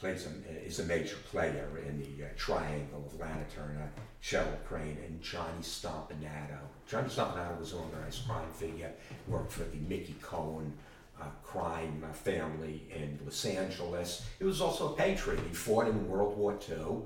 plays 0.01 0.27
a, 0.27 0.67
is 0.67 0.81
a 0.81 0.85
major 0.85 1.17
player 1.31 1.69
in 1.87 1.99
the 2.01 2.25
uh, 2.25 2.29
triangle 2.37 3.05
of 3.07 3.21
Lana 3.21 3.45
Turner, 3.55 3.91
Cheryl 4.23 4.57
Crane, 4.67 4.97
and 5.07 5.21
Johnny 5.21 5.63
Stompanato. 5.63 6.59
Johnny 6.89 7.09
Stompanato 7.09 7.59
was 7.59 7.73
an 7.75 7.81
organized 7.81 8.27
crime 8.27 8.51
figure, 8.53 8.91
worked 9.29 9.53
for 9.53 9.65
the 9.65 9.77
Mickey 9.89 10.17
Cohen 10.23 10.73
uh, 11.21 11.27
crime 11.45 12.03
uh, 12.09 12.13
family 12.15 12.83
in 12.95 13.19
Los 13.25 13.45
Angeles. 13.45 14.27
He 14.39 14.45
was 14.45 14.63
also 14.63 14.95
a 14.95 14.97
patriot. 14.97 15.41
He 15.47 15.55
fought 15.55 15.87
in 15.87 16.09
World 16.09 16.37
War 16.37 16.59
II. 16.69 17.03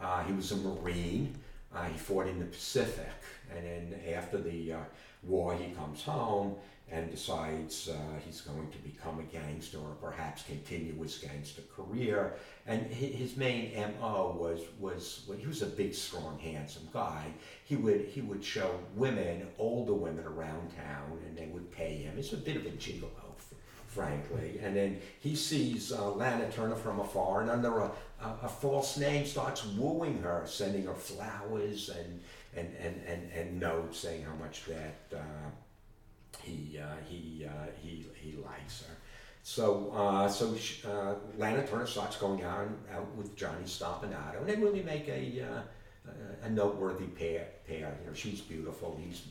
Uh, 0.00 0.22
he 0.22 0.32
was 0.32 0.52
a 0.52 0.56
Marine. 0.56 1.34
Uh, 1.74 1.84
he 1.84 1.98
fought 1.98 2.28
in 2.28 2.38
the 2.38 2.44
Pacific. 2.44 3.10
And 3.54 3.66
then 3.66 4.14
after 4.14 4.38
the 4.38 4.74
uh, 4.74 4.78
war, 5.24 5.56
he 5.56 5.74
comes 5.74 6.02
home 6.02 6.54
and 6.90 7.10
decides 7.10 7.88
uh, 7.88 7.96
he's 8.24 8.40
going 8.40 8.70
to 8.70 8.78
become 8.78 9.18
a 9.18 9.24
gangster 9.24 9.78
or 9.78 9.96
perhaps 10.00 10.44
continue 10.44 10.94
his 11.02 11.18
gangster 11.18 11.62
career. 11.74 12.34
And 12.66 12.86
his 12.86 13.36
main 13.36 13.72
MO 14.00 14.36
was, 14.38 14.60
was 14.78 15.24
well, 15.26 15.36
he 15.36 15.46
was 15.46 15.62
a 15.62 15.66
big, 15.66 15.94
strong, 15.94 16.38
handsome 16.38 16.88
guy. 16.92 17.24
He 17.64 17.74
would, 17.74 18.02
he 18.02 18.20
would 18.20 18.44
show 18.44 18.78
women, 18.94 19.48
older 19.58 19.94
women 19.94 20.24
around 20.24 20.70
town, 20.76 21.18
and 21.26 21.36
they 21.36 21.46
would 21.46 21.72
pay 21.72 21.96
him. 21.96 22.14
It's 22.18 22.32
a 22.32 22.36
bit 22.36 22.56
of 22.56 22.66
a 22.66 22.70
gigolo 22.70 23.10
frankly. 23.96 24.60
And 24.62 24.76
then 24.76 25.00
he 25.20 25.34
sees 25.34 25.90
uh, 25.90 26.10
Lana 26.10 26.50
Turner 26.50 26.76
from 26.76 27.00
afar 27.00 27.40
and 27.40 27.50
under 27.50 27.78
a, 27.78 27.90
a, 28.20 28.28
a, 28.42 28.48
false 28.48 28.98
name 28.98 29.24
starts 29.24 29.64
wooing 29.64 30.20
her, 30.22 30.42
sending 30.46 30.84
her 30.84 30.94
flowers 30.94 31.88
and, 31.88 32.20
and, 32.54 32.68
and, 32.78 33.00
and, 33.06 33.32
and 33.32 33.58
notes 33.58 33.98
saying 33.98 34.22
how 34.22 34.34
much 34.34 34.66
that 34.66 35.16
uh, 35.16 35.48
he, 36.42 36.78
uh, 36.78 36.86
he, 37.08 37.46
uh, 37.46 37.66
he, 37.82 38.06
he 38.14 38.36
likes 38.36 38.82
her. 38.84 38.94
So, 39.42 39.92
uh, 39.94 40.28
so 40.28 40.56
uh, 40.88 41.14
Lana 41.38 41.66
Turner 41.66 41.86
starts 41.86 42.16
going 42.16 42.44
on 42.44 42.76
out 42.92 43.14
with 43.16 43.36
Johnny 43.36 43.64
Stompanato, 43.64 44.40
and 44.40 44.48
they 44.48 44.56
really 44.56 44.82
make 44.82 45.08
a, 45.08 45.42
a 46.42 46.50
noteworthy 46.50 47.06
pair. 47.06 47.46
Pair, 47.66 47.96
you 48.00 48.08
know, 48.08 48.14
she's 48.14 48.40
beautiful, 48.40 48.98
he's 49.04 49.22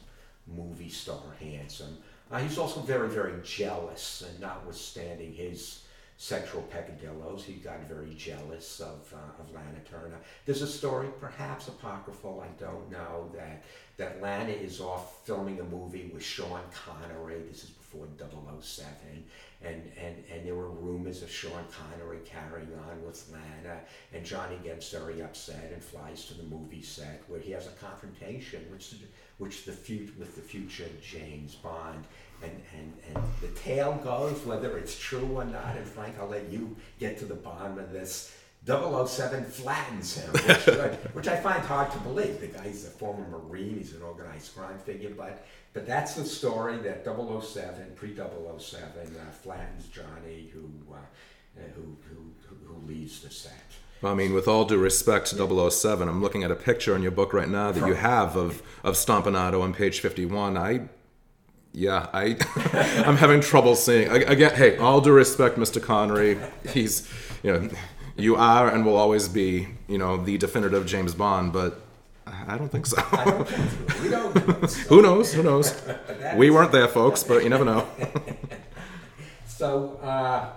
movie 0.47 0.89
star 0.89 1.19
handsome. 1.39 1.97
Uh, 2.31 2.39
he's 2.39 2.57
also 2.57 2.79
very, 2.81 3.09
very 3.09 3.33
jealous, 3.43 4.23
and 4.27 4.39
notwithstanding 4.39 5.33
his 5.33 5.83
sexual 6.17 6.61
peccadillos, 6.63 7.43
he 7.43 7.53
got 7.53 7.79
very 7.89 8.13
jealous 8.15 8.79
of, 8.79 9.13
uh, 9.13 9.41
of 9.41 9.53
Lana 9.53 9.79
Turner. 9.89 10.17
There's 10.45 10.61
a 10.61 10.67
story, 10.67 11.09
perhaps 11.19 11.67
apocryphal, 11.67 12.41
I 12.41 12.47
don't 12.61 12.89
know, 12.89 13.29
that, 13.35 13.63
that 13.97 14.21
Lana 14.21 14.51
is 14.51 14.79
off 14.79 15.25
filming 15.25 15.59
a 15.59 15.63
movie 15.63 16.09
with 16.13 16.23
Sean 16.23 16.61
Connery. 16.73 17.41
This 17.49 17.65
is 17.65 17.69
before 17.71 18.07
007. 18.61 18.87
And, 19.61 19.81
and, 19.99 20.23
and 20.31 20.45
there 20.45 20.55
were 20.55 20.69
rumors 20.69 21.21
of 21.21 21.29
Sean 21.31 21.65
Connery 21.69 22.19
carrying 22.25 22.71
on 22.89 23.05
with 23.05 23.29
Lana. 23.31 23.79
And 24.13 24.23
Johnny 24.23 24.57
gets 24.63 24.89
very 24.91 25.21
upset 25.21 25.71
and 25.73 25.83
flies 25.83 26.25
to 26.25 26.33
the 26.33 26.43
movie 26.43 26.81
set 26.81 27.23
where 27.27 27.39
he 27.39 27.51
has 27.51 27.67
a 27.67 27.71
confrontation, 27.71 28.61
which 28.71 28.93
which 29.37 29.65
the 29.65 29.71
fut- 29.71 30.17
with 30.17 30.35
the 30.35 30.41
future 30.41 30.87
James 31.01 31.55
Bond. 31.55 32.05
And, 32.43 32.61
and, 32.77 32.93
and 33.07 33.23
the 33.41 33.47
tale 33.59 33.99
goes, 34.03 34.45
whether 34.45 34.77
it's 34.77 34.97
true 34.97 35.29
or 35.35 35.45
not, 35.45 35.75
and 35.75 35.85
Frank, 35.85 36.15
I'll 36.19 36.27
let 36.27 36.49
you 36.49 36.75
get 36.99 37.17
to 37.19 37.25
the 37.25 37.35
bottom 37.35 37.77
of 37.79 37.91
this. 37.91 38.35
007 38.65 39.45
flattens 39.45 40.17
him, 40.17 40.31
which, 40.31 40.65
which, 41.13 41.27
I 41.27 41.35
find 41.35 41.63
hard 41.63 41.91
to 41.91 41.99
believe. 41.99 42.41
The 42.41 42.47
guy's 42.47 42.85
a 42.85 42.89
former 42.89 43.27
Marine, 43.29 43.77
he's 43.77 43.93
an 43.93 44.01
organized 44.01 44.55
crime 44.55 44.79
figure, 44.79 45.11
but, 45.15 45.45
but 45.73 45.85
that's 45.85 46.15
the 46.15 46.25
story 46.25 46.77
that 46.77 47.05
007, 47.05 47.91
pre 47.95 48.15
007, 48.15 48.25
uh, 48.25 49.31
flattens 49.43 49.87
Johnny, 49.87 50.49
who, 50.51 50.67
uh, 50.91 50.97
who, 51.75 51.95
who, 52.09 52.55
who 52.65 52.87
leaves 52.87 53.21
the 53.21 53.29
set. 53.29 53.53
I 54.03 54.13
mean, 54.13 54.33
with 54.33 54.47
all 54.47 54.65
due 54.65 54.77
respect 54.77 55.27
to 55.27 55.71
007, 55.71 56.07
I'm 56.07 56.21
looking 56.21 56.43
at 56.43 56.51
a 56.51 56.55
picture 56.55 56.95
in 56.95 57.01
your 57.01 57.11
book 57.11 57.33
right 57.33 57.49
now 57.49 57.71
that 57.71 57.87
you 57.87 57.93
have 57.93 58.35
of 58.35 58.61
of 58.83 58.95
Stompanato 58.95 59.61
on 59.61 59.73
page 59.73 59.99
51. 59.99 60.57
I, 60.57 60.81
yeah, 61.75 62.07
I, 62.13 62.37
I'm 63.05 63.17
having 63.17 63.41
trouble 63.41 63.75
seeing. 63.75 64.09
Again, 64.09 64.55
hey, 64.55 64.77
all 64.77 65.01
due 65.01 65.11
respect, 65.11 65.57
Mr. 65.57 65.83
Connery, 65.83 66.37
he's, 66.69 67.07
you 67.43 67.51
know, 67.51 67.69
you 68.15 68.37
are 68.37 68.69
and 68.69 68.85
will 68.85 68.95
always 68.95 69.27
be, 69.27 69.67
you 69.87 69.97
know, 69.97 70.15
the 70.15 70.37
definitive 70.37 70.85
James 70.85 71.13
Bond, 71.13 71.51
but 71.51 71.81
I 72.25 72.57
don't 72.57 72.69
think 72.69 72.85
so. 72.85 72.95
Don't 73.11 73.47
think 73.47 74.03
we 74.03 74.09
don't. 74.09 74.37
Who 74.87 75.01
knows? 75.01 75.33
Who 75.33 75.43
knows? 75.43 75.79
we 76.35 76.49
weren't 76.49 76.71
there, 76.71 76.87
folks, 76.87 77.23
but 77.23 77.43
you 77.43 77.49
never 77.49 77.65
know. 77.65 77.87
so. 79.45 79.97
Uh, 80.01 80.49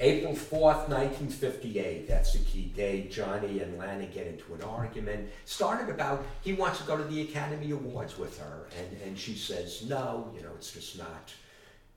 April 0.00 0.32
4th, 0.32 0.88
1958, 0.88 2.06
that's 2.06 2.32
the 2.32 2.38
key 2.38 2.72
day. 2.76 3.08
Johnny 3.10 3.60
and 3.60 3.76
Lana 3.76 4.06
get 4.06 4.28
into 4.28 4.54
an 4.54 4.62
argument. 4.62 5.28
Started 5.44 5.92
about, 5.92 6.24
he 6.40 6.52
wants 6.52 6.78
to 6.78 6.84
go 6.86 6.96
to 6.96 7.02
the 7.02 7.22
Academy 7.22 7.72
Awards 7.72 8.16
with 8.16 8.38
her, 8.38 8.68
and, 8.78 9.02
and 9.02 9.18
she 9.18 9.34
says, 9.34 9.84
no, 9.88 10.30
you 10.36 10.42
know, 10.42 10.50
it's 10.54 10.70
just 10.70 10.98
not 10.98 11.32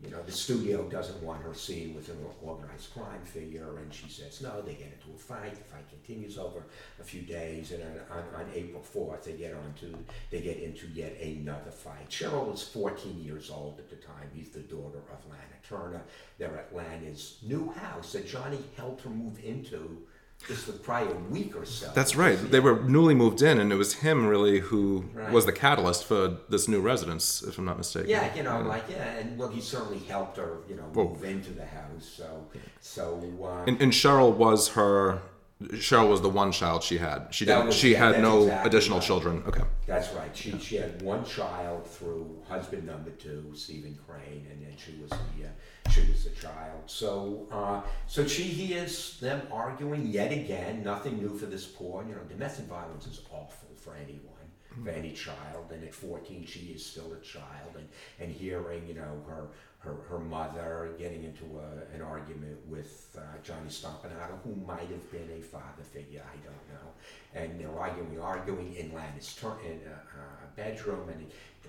you 0.03 0.09
know, 0.09 0.21
the 0.23 0.31
studio 0.31 0.83
doesn't 0.89 1.21
want 1.21 1.43
her 1.43 1.53
seen 1.53 1.93
with 1.93 2.09
an 2.09 2.17
organized 2.41 2.91
crime 2.93 3.21
figure, 3.23 3.77
and 3.77 3.93
she 3.93 4.09
says 4.09 4.41
no. 4.41 4.61
They 4.61 4.73
get 4.73 4.91
into 4.93 5.15
a 5.15 5.17
fight. 5.17 5.55
The 5.55 5.63
fight 5.63 5.87
continues 5.89 6.37
over 6.37 6.63
a 6.99 7.03
few 7.03 7.21
days, 7.21 7.71
and 7.71 7.83
on, 8.09 8.41
on, 8.41 8.47
April 8.53 8.81
fourth, 8.81 9.25
they 9.25 9.33
get 9.33 9.53
onto 9.53 9.95
they 10.31 10.41
get 10.41 10.57
into 10.57 10.87
yet 10.87 11.19
another 11.21 11.71
fight. 11.71 12.09
Cheryl 12.09 12.53
is 12.53 12.63
14 12.63 13.23
years 13.23 13.51
old 13.51 13.77
at 13.77 13.89
the 13.89 13.95
time. 13.97 14.29
He's 14.33 14.49
the 14.49 14.61
daughter 14.61 14.99
of 15.11 15.29
Lana 15.29 15.59
Turner. 15.67 16.01
They're 16.39 16.57
at 16.57 16.75
Lana's 16.75 17.37
new 17.43 17.71
house 17.71 18.13
that 18.13 18.27
Johnny 18.27 18.59
helped 18.75 19.03
her 19.03 19.09
move 19.09 19.39
into 19.43 19.99
just 20.47 20.67
the 20.67 20.73
prior 20.73 21.13
week 21.29 21.55
or 21.55 21.65
so. 21.65 21.91
That's 21.93 22.15
right. 22.15 22.35
They 22.35 22.59
were 22.59 22.81
newly 22.81 23.15
moved 23.15 23.41
in, 23.41 23.59
and 23.59 23.71
it 23.71 23.75
was 23.75 23.95
him 23.95 24.25
really 24.25 24.59
who 24.59 25.05
right. 25.13 25.31
was 25.31 25.45
the 25.45 25.51
catalyst 25.51 26.05
for 26.05 26.37
this 26.49 26.67
new 26.67 26.81
residence, 26.81 27.41
if 27.43 27.57
I'm 27.57 27.65
not 27.65 27.77
mistaken. 27.77 28.09
Yeah, 28.09 28.33
you 28.35 28.43
know, 28.43 28.59
yeah. 28.59 28.65
like 28.65 28.85
yeah, 28.89 29.17
and 29.17 29.37
well, 29.37 29.49
he 29.49 29.61
certainly 29.61 29.99
helped 29.99 30.37
her, 30.37 30.57
you 30.67 30.75
know, 30.75 30.89
move 30.93 31.23
into 31.23 31.51
the 31.51 31.65
house. 31.65 32.05
So, 32.05 32.47
so. 32.79 33.21
Uh, 33.41 33.63
and, 33.67 33.81
and, 33.81 33.91
Cheryl 33.91 34.33
was 34.33 34.69
her. 34.69 35.21
Cheryl 35.69 36.09
was 36.09 36.21
the 36.21 36.29
one 36.29 36.51
child 36.51 36.83
she 36.83 36.97
had. 36.97 37.27
She 37.31 37.45
didn't. 37.45 37.67
Was, 37.67 37.75
she 37.75 37.93
had 37.93 38.21
no 38.21 38.43
exactly 38.43 38.69
additional 38.69 38.99
right. 38.99 39.07
children. 39.07 39.43
Okay. 39.47 39.63
That's 39.85 40.11
right. 40.13 40.35
She 40.35 40.57
she 40.59 40.75
had 40.75 41.01
one 41.01 41.25
child 41.25 41.87
through 41.87 42.41
husband 42.47 42.85
number 42.85 43.11
two, 43.11 43.51
Stephen 43.53 43.97
Crane, 44.07 44.47
and 44.51 44.61
then 44.63 44.73
she 44.77 44.93
was 45.01 45.09
the. 45.09 45.45
Uh, 45.45 45.49
she 45.89 46.01
was 46.01 46.25
a 46.25 46.29
child. 46.29 46.83
So, 46.85 47.47
uh, 47.51 47.81
so 48.07 48.25
she 48.25 48.43
hears 48.43 49.19
them 49.19 49.41
arguing 49.51 50.07
yet 50.07 50.31
again. 50.31 50.83
Nothing 50.83 51.17
new 51.17 51.37
for 51.37 51.47
this 51.47 51.65
poor. 51.65 52.03
You 52.07 52.15
know, 52.15 52.21
domestic 52.29 52.65
violence 52.65 53.07
is 53.07 53.21
awful 53.31 53.69
for 53.75 53.95
anyone, 53.95 54.47
mm-hmm. 54.71 54.85
for 54.85 54.89
any 54.91 55.11
child. 55.11 55.71
And 55.71 55.83
at 55.83 55.93
14, 55.93 56.45
she 56.45 56.71
is 56.75 56.85
still 56.85 57.11
a 57.13 57.19
child. 57.19 57.75
And, 57.75 57.87
and 58.19 58.31
hearing, 58.31 58.87
you 58.87 58.93
know, 58.93 59.23
her 59.27 59.47
her, 59.83 59.95
her 60.09 60.19
mother 60.19 60.91
getting 60.97 61.23
into 61.23 61.45
a, 61.59 61.95
an 61.95 62.01
argument 62.01 62.57
with 62.67 63.17
uh, 63.17 63.21
Johnny 63.43 63.69
Stompanato, 63.69 64.39
who 64.43 64.55
might 64.65 64.87
have 64.87 65.11
been 65.11 65.29
a 65.37 65.41
father 65.41 65.83
figure, 65.91 66.21
I 66.23 66.35
don't 66.45 66.67
know. 66.69 66.87
And 67.33 67.59
they're 67.59 67.79
arguing, 67.79 68.19
arguing 68.19 68.75
in 68.75 68.93
Lana's 68.93 69.35
ter- 69.35 69.59
in 69.65 69.79
a, 69.87 69.93
a 69.93 70.55
bedroom, 70.55 71.09
and 71.09 71.25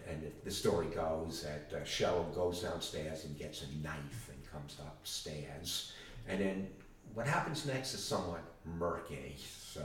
and 0.09 0.31
the 0.45 0.51
story 0.51 0.87
goes 0.87 1.43
that 1.43 1.77
uh, 1.77 1.85
Cheryl 1.85 2.35
goes 2.35 2.63
downstairs 2.63 3.25
and 3.25 3.39
gets 3.39 3.63
a 3.63 3.67
knife 3.83 4.31
and 4.33 4.51
comes 4.51 4.77
upstairs. 4.81 5.93
And 6.29 6.41
then 6.41 6.69
what 7.15 7.27
happens 7.27 7.67
next 7.67 7.95
is 7.95 8.03
somewhat 8.03 8.43
murky. 8.65 9.37
So 9.39 9.83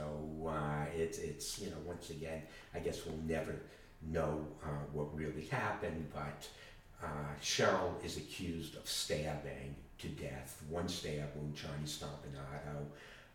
uh, 0.48 0.86
it's, 0.94 1.18
it's, 1.18 1.60
you 1.60 1.70
know, 1.70 1.76
once 1.86 2.10
again, 2.10 2.42
I 2.74 2.80
guess 2.80 3.06
we'll 3.06 3.22
never 3.26 3.54
know 4.02 4.46
uh, 4.64 4.84
what 4.92 5.14
really 5.16 5.46
happened, 5.46 6.08
but 6.14 6.48
uh, 7.02 7.06
Cheryl 7.42 7.92
is 8.04 8.16
accused 8.16 8.76
of 8.76 8.88
stabbing 8.88 9.74
to 9.98 10.08
death. 10.08 10.62
One 10.68 10.88
stab 10.88 11.34
wound, 11.34 11.54
Johnny 11.54 11.84
Stompanato. 11.84 12.86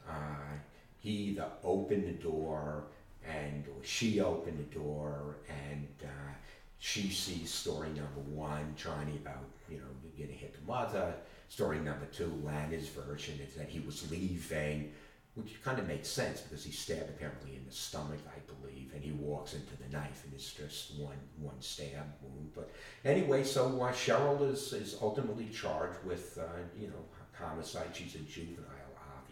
Uh, 0.10 0.58
he 0.99 1.10
either 1.10 1.47
opened 1.63 2.08
the 2.08 2.23
door 2.23 2.86
and 3.26 3.65
she 3.84 4.19
opened 4.21 4.60
the 4.60 4.76
door 4.80 5.38
and 5.49 5.88
uh, 6.04 6.34
she 6.80 7.10
sees 7.10 7.49
story 7.49 7.88
number 7.89 8.19
one, 8.30 8.73
Johnny 8.76 9.15
about, 9.15 9.45
you 9.69 9.78
know, 9.78 9.84
getting 10.17 10.38
hit 10.38 10.54
the 10.54 10.71
mother. 10.71 11.13
Story 11.47 11.80
number 11.80 12.06
two, 12.08 12.34
Lana's 12.43 12.89
version 12.89 13.39
is 13.45 13.54
that 13.56 13.69
he 13.69 13.80
was 13.80 14.10
leaving, 14.12 14.91
which 15.36 15.62
kind 15.63 15.80
of 15.80 15.88
makes 15.88 16.08
sense 16.08 16.41
because 16.41 16.63
he's 16.63 16.78
stabbed 16.78 17.10
apparently 17.10 17.56
in 17.56 17.65
the 17.65 17.72
stomach, 17.72 18.19
I 18.28 18.39
believe, 18.54 18.91
and 18.93 19.04
he 19.04 19.12
walks 19.12 19.54
into 19.54 19.76
the 19.78 19.89
knife 19.91 20.24
and 20.26 20.34
it's 20.34 20.54
just 20.54 20.96
one 21.00 21.17
one 21.39 21.60
stab 21.60 22.06
wound. 22.22 22.52
But 22.56 22.72
anyway, 23.04 23.43
so 23.43 23.82
uh, 23.82 23.91
Cheryl 23.91 24.52
is, 24.52 24.74
is 24.74 24.98
ultimately 25.02 25.50
charged 25.50 26.04
with, 26.06 26.38
uh, 26.38 26.60
you 26.80 26.88
know, 26.88 27.06
homicide. 27.34 27.88
She's 27.93 28.15
a 28.15 28.19
juvenile 28.19 28.84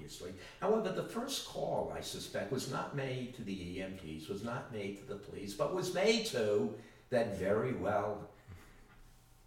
obviously. 0.02 0.34
However, 0.60 0.90
the 0.90 1.04
first 1.04 1.48
call, 1.48 1.94
I 1.96 2.02
suspect, 2.02 2.52
was 2.52 2.72
not 2.72 2.96
made 2.96 3.36
to 3.36 3.44
the 3.44 3.54
EMTs, 3.54 4.30
was 4.30 4.44
not 4.44 4.74
made 4.74 4.98
to 4.98 5.06
the 5.06 5.16
police, 5.16 5.54
but 5.54 5.76
was 5.76 5.94
made 5.94 6.26
to 6.28 6.74
that 7.10 7.38
very 7.38 7.74
well 7.74 8.30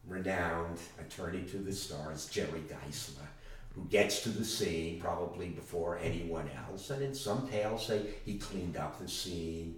renowned 0.07 0.79
attorney 1.01 1.43
to 1.43 1.59
the 1.59 1.73
stars, 1.73 2.27
Jerry 2.27 2.63
Giesler, 2.69 3.27
who 3.75 3.85
gets 3.85 4.23
to 4.23 4.29
the 4.29 4.45
scene 4.45 5.01
probably 5.01 5.49
before 5.49 5.99
anyone 5.99 6.49
else. 6.69 6.91
And 6.91 7.03
in 7.03 7.15
some 7.15 7.49
tales 7.49 7.87
say 7.87 8.03
he 8.25 8.39
cleaned 8.39 8.77
up 8.77 8.99
the 8.99 9.09
scene. 9.09 9.77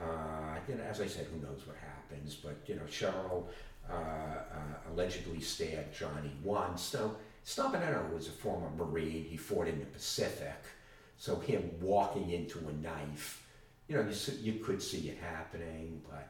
Uh, 0.00 0.56
you 0.68 0.74
know, 0.74 0.84
as 0.84 1.00
I 1.00 1.06
said, 1.06 1.26
who 1.32 1.40
knows 1.40 1.66
what 1.66 1.76
happens? 1.76 2.34
But 2.34 2.56
you 2.66 2.76
know, 2.76 2.82
Cheryl 2.82 3.46
uh, 3.90 3.94
uh, 3.94 4.92
allegedly 4.92 5.40
stabbed 5.40 5.96
Johnny 5.98 6.32
once. 6.42 6.94
Now, 6.94 7.12
Stompanato 7.44 8.12
was 8.12 8.28
a 8.28 8.32
former 8.32 8.70
Marine. 8.76 9.24
He 9.24 9.36
fought 9.36 9.66
in 9.66 9.78
the 9.78 9.86
Pacific. 9.86 10.62
So 11.16 11.36
him 11.36 11.70
walking 11.80 12.30
into 12.30 12.58
a 12.58 12.72
knife, 12.74 13.44
you 13.88 13.96
know, 13.96 14.02
you, 14.02 14.14
you 14.40 14.60
could 14.60 14.80
see 14.80 15.08
it 15.08 15.18
happening, 15.18 16.00
but, 16.08 16.28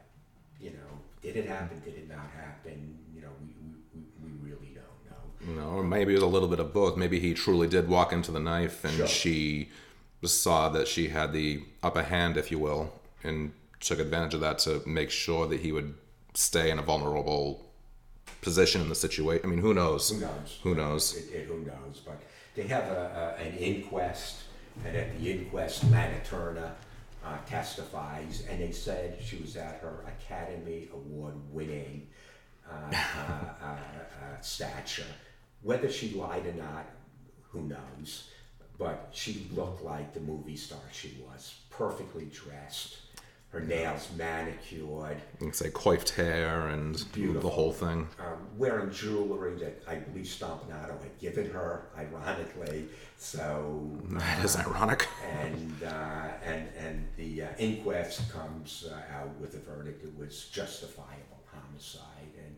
you 0.59 0.71
know, 0.71 0.99
did 1.21 1.35
it 1.35 1.45
happen? 1.45 1.79
Did 1.85 1.95
it 1.95 2.09
not 2.09 2.25
happen? 2.35 2.97
You 3.13 3.21
know, 3.21 3.27
we, 3.39 3.47
we 3.61 3.75
You 5.47 5.53
know, 5.55 5.69
or 5.69 5.83
maybe 5.83 6.11
it 6.13 6.15
was 6.15 6.23
a 6.23 6.27
little 6.27 6.49
bit 6.49 6.59
of 6.59 6.73
both. 6.73 6.97
Maybe 6.97 7.19
he 7.19 7.33
truly 7.33 7.67
did 7.67 7.87
walk 7.87 8.11
into 8.11 8.31
the 8.31 8.39
knife, 8.39 8.83
and 8.83 8.93
Sure. 8.93 9.07
she 9.07 9.69
saw 10.23 10.67
that 10.69 10.87
she 10.87 11.07
had 11.07 11.31
the 11.31 11.63
upper 11.81 12.03
hand, 12.03 12.35
if 12.35 12.51
you 12.51 12.59
will, 12.59 12.91
and 13.23 13.53
took 13.79 13.99
advantage 13.99 14.33
of 14.33 14.41
that 14.41 14.59
to 14.59 14.81
make 14.85 15.09
sure 15.09 15.47
that 15.47 15.61
he 15.61 15.71
would 15.71 15.93
stay 16.33 16.69
in 16.69 16.77
a 16.77 16.81
vulnerable 16.81 17.65
position 18.41 18.81
in 18.81 18.89
the 18.89 18.95
situation. 18.95 19.45
I 19.45 19.49
mean, 19.49 19.59
who 19.59 19.73
knows? 19.73 20.09
Who 20.09 20.19
knows? 20.19 20.59
Who 20.63 20.75
knows? 20.75 21.15
It, 21.15 21.33
it, 21.33 21.45
who 21.47 21.59
knows? 21.59 22.01
But 22.05 22.21
they 22.55 22.63
have 22.67 22.83
a, 22.85 23.35
a, 23.39 23.41
an 23.41 23.57
inquest, 23.57 24.43
and 24.85 24.95
at 24.95 25.17
the 25.19 25.31
inquest, 25.31 25.83
Lana 25.89 26.19
Turner 26.25 26.73
uh, 27.25 27.37
testifies, 27.47 28.43
and 28.49 28.61
they 28.61 28.71
said 28.71 29.17
she 29.23 29.37
was 29.37 29.55
at 29.55 29.79
her 29.81 30.03
Academy 30.07 30.89
Award 30.93 31.35
winning 31.51 32.07
uh, 32.69 32.73
uh, 32.93 33.31
uh, 33.63 33.65
uh, 33.65 34.41
stature. 34.41 35.03
Whether 35.61 35.89
she 35.91 36.13
lied 36.13 36.45
or 36.45 36.53
not, 36.53 36.85
who 37.51 37.61
knows? 37.63 38.29
But 38.77 39.09
she 39.11 39.47
looked 39.53 39.83
like 39.83 40.13
the 40.13 40.21
movie 40.21 40.55
star 40.55 40.79
she 40.91 41.17
was, 41.27 41.53
perfectly 41.69 42.25
dressed, 42.31 42.97
her 43.49 43.59
nails 43.59 44.07
manicured, 44.15 45.17
You 45.41 45.47
can 45.47 45.53
say 45.53 45.69
coiffed 45.71 46.11
hair 46.11 46.67
and 46.67 46.95
the 46.95 47.49
whole 47.49 47.73
thing. 47.73 48.07
um, 48.19 48.37
wearing 48.57 48.91
jewelry 48.91 49.55
that 49.55 49.81
I 49.87 49.95
believe 49.95 50.27
Stompanato 50.27 51.01
had 51.01 51.17
given 51.19 51.49
her, 51.49 51.87
ironically. 51.97 52.85
So, 53.17 53.89
That 54.11 54.45
is 54.45 54.55
ironic. 54.55 55.07
and 55.41 55.83
uh, 55.83 56.27
and 56.45 56.67
and 56.77 57.07
the 57.17 57.41
uh, 57.43 57.47
inquest 57.57 58.31
comes 58.31 58.85
uh, 58.89 59.01
out 59.17 59.35
with 59.41 59.55
a 59.55 59.59
verdict. 59.59 60.03
It 60.05 60.15
was 60.17 60.47
justifiable 60.53 61.41
homicide, 61.51 62.31
and 62.37 62.55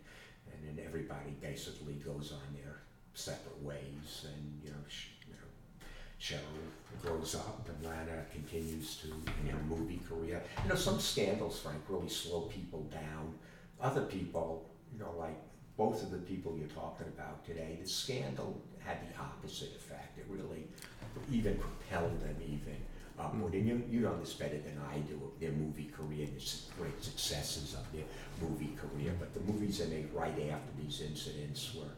and 0.53 0.77
then 0.77 0.85
everybody 0.85 1.31
basically 1.41 1.93
goes 1.93 2.31
on 2.33 2.53
their 2.53 2.70
separate 3.13 3.61
ways, 3.61 4.25
and 4.25 4.61
you 4.63 4.69
know, 4.69 4.83
sh- 4.87 5.09
you 5.27 5.33
know, 5.33 5.85
Cheryl 6.19 7.01
grows 7.01 7.35
up, 7.35 7.67
and 7.67 7.85
Lana 7.85 8.25
continues 8.31 8.97
to 8.97 9.07
in 9.43 9.49
her 9.51 9.63
movie 9.63 10.01
career. 10.07 10.41
You 10.63 10.69
know, 10.69 10.75
some 10.75 10.99
scandals, 10.99 11.59
Frank, 11.59 11.81
really 11.89 12.09
slow 12.09 12.41
people 12.41 12.83
down. 12.91 13.35
Other 13.79 14.03
people, 14.03 14.69
you 14.93 14.99
know, 14.99 15.13
like 15.17 15.37
both 15.77 16.03
of 16.03 16.11
the 16.11 16.17
people 16.17 16.55
you're 16.57 16.67
talking 16.67 17.07
about 17.07 17.45
today, 17.45 17.79
the 17.81 17.87
scandal 17.89 18.61
had 18.79 18.97
the 19.01 19.19
opposite 19.19 19.75
effect. 19.75 20.17
It 20.17 20.25
really 20.29 20.67
even 21.31 21.57
propelled 21.57 22.19
them 22.21 22.35
even 22.45 22.77
upward. 23.19 23.53
And 23.53 23.67
you, 23.67 23.83
you 23.89 23.99
know 24.01 24.17
this 24.19 24.33
better 24.33 24.57
than 24.57 24.77
I 24.91 24.99
do 24.99 25.15
of 25.15 25.39
their 25.39 25.51
movie 25.51 25.91
career 25.95 26.27
and 26.27 26.39
the 26.39 26.53
great 26.77 27.03
successes 27.03 27.73
of 27.75 27.91
their 27.91 28.05
movie 28.41 28.75
career. 28.75 29.13
But 29.19 29.33
the 29.33 29.39
movies 29.41 29.79
they 29.79 29.87
made 29.87 30.09
right 30.13 30.51
after 30.51 30.71
these 30.81 31.01
incidents 31.01 31.73
were 31.75 31.91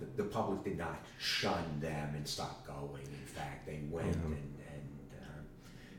the, 0.00 0.22
the 0.22 0.28
public 0.28 0.64
did 0.64 0.78
not 0.78 1.04
shun 1.18 1.64
them 1.80 2.14
and 2.14 2.26
stop 2.26 2.66
going. 2.66 3.02
In 3.02 3.26
fact, 3.26 3.66
they 3.66 3.80
went 3.90 4.14
and 4.14 4.24
and 4.24 4.88
um, 5.22 5.44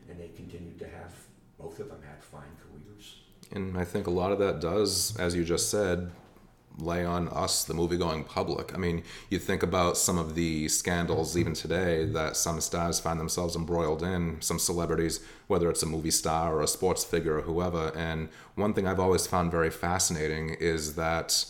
and 0.10 0.20
they 0.20 0.30
continued 0.30 0.80
to 0.80 0.86
have 0.86 1.14
both 1.60 1.80
of 1.80 1.90
them 1.90 2.02
had 2.02 2.24
fine 2.24 2.44
careers. 2.62 3.16
And 3.52 3.78
I 3.78 3.86
think 3.86 4.08
a 4.08 4.12
lot 4.12 4.32
of 4.32 4.40
that 4.40 4.60
does, 4.60 5.16
as 5.18 5.36
you 5.36 5.44
just 5.44 5.70
said, 5.70 6.12
lay 6.78 7.06
on 7.06 7.30
us, 7.30 7.64
the 7.64 7.74
movie 7.74 7.98
going 7.98 8.24
public. 8.24 8.74
I 8.74 8.78
mean, 8.78 9.04
you 9.30 9.40
think 9.40 9.64
about 9.64 9.98
some 9.98 10.18
of 10.18 10.36
the 10.36 10.68
scandals 10.68 11.38
even 11.38 11.54
today 11.54 12.06
that 12.06 12.36
some 12.36 12.60
stars 12.60 13.00
find 13.00 13.20
themselves 13.20 13.56
embroiled 13.56 14.04
in, 14.04 14.42
some 14.42 14.60
celebrities, 14.60 15.22
whether 15.48 15.70
it's 15.70 15.84
a 15.84 15.86
movie 15.86 16.12
star 16.12 16.54
or 16.54 16.62
a 16.62 16.68
sports 16.68 17.04
figure 17.04 17.38
or 17.38 17.42
whoever. 17.42 17.96
And 17.96 18.30
one 18.56 18.74
thing 18.74 18.88
I've 18.88 19.00
always 19.00 19.26
found 19.26 19.52
very 19.52 19.70
fascinating 19.70 20.50
is 20.60 20.96
that 20.96 21.46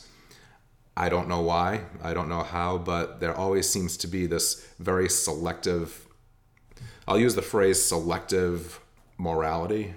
I 0.97 1.09
don't 1.09 1.27
know 1.27 1.41
why, 1.41 1.81
I 2.01 2.13
don't 2.13 2.29
know 2.29 2.43
how, 2.43 2.77
but 2.77 3.19
there 3.19 3.35
always 3.35 3.69
seems 3.69 3.97
to 3.97 4.07
be 4.07 4.27
this 4.27 4.65
very 4.79 5.09
selective 5.09 6.05
I'll 7.07 7.19
use 7.19 7.35
the 7.35 7.41
phrase 7.41 7.83
selective 7.83 8.79
morality. 9.17 9.93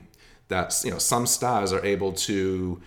That's 0.48 0.84
you 0.84 0.90
know 0.90 0.98
some 0.98 1.26
stars 1.26 1.72
are 1.72 1.84
able 1.84 2.12
to 2.12 2.80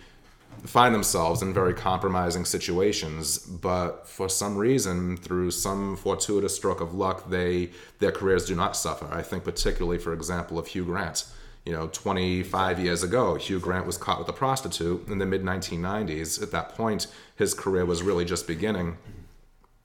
find 0.64 0.94
themselves 0.94 1.42
in 1.42 1.52
very 1.52 1.74
compromising 1.74 2.44
situations, 2.44 3.38
but 3.38 4.06
for 4.06 4.28
some 4.28 4.56
reason, 4.56 5.16
through 5.16 5.50
some 5.50 5.96
fortuitous 5.96 6.54
stroke 6.54 6.80
of 6.80 6.94
luck, 6.94 7.30
they 7.30 7.70
their 7.98 8.12
careers 8.12 8.46
do 8.46 8.54
not 8.54 8.76
suffer. 8.76 9.08
I 9.12 9.22
think 9.22 9.44
particularly, 9.44 9.98
for 9.98 10.12
example, 10.12 10.58
of 10.58 10.68
Hugh 10.68 10.84
Grant. 10.84 11.24
You 11.64 11.72
know, 11.72 11.88
25 11.88 12.80
years 12.80 13.04
ago, 13.04 13.36
Hugh 13.36 13.60
Grant 13.60 13.86
was 13.86 13.96
caught 13.96 14.18
with 14.18 14.28
a 14.28 14.32
prostitute 14.32 15.06
in 15.08 15.18
the 15.18 15.26
mid 15.26 15.42
1990s. 15.44 16.42
At 16.42 16.50
that 16.50 16.70
point, 16.70 17.06
his 17.36 17.54
career 17.54 17.84
was 17.84 18.02
really 18.02 18.24
just 18.24 18.46
beginning. 18.46 18.98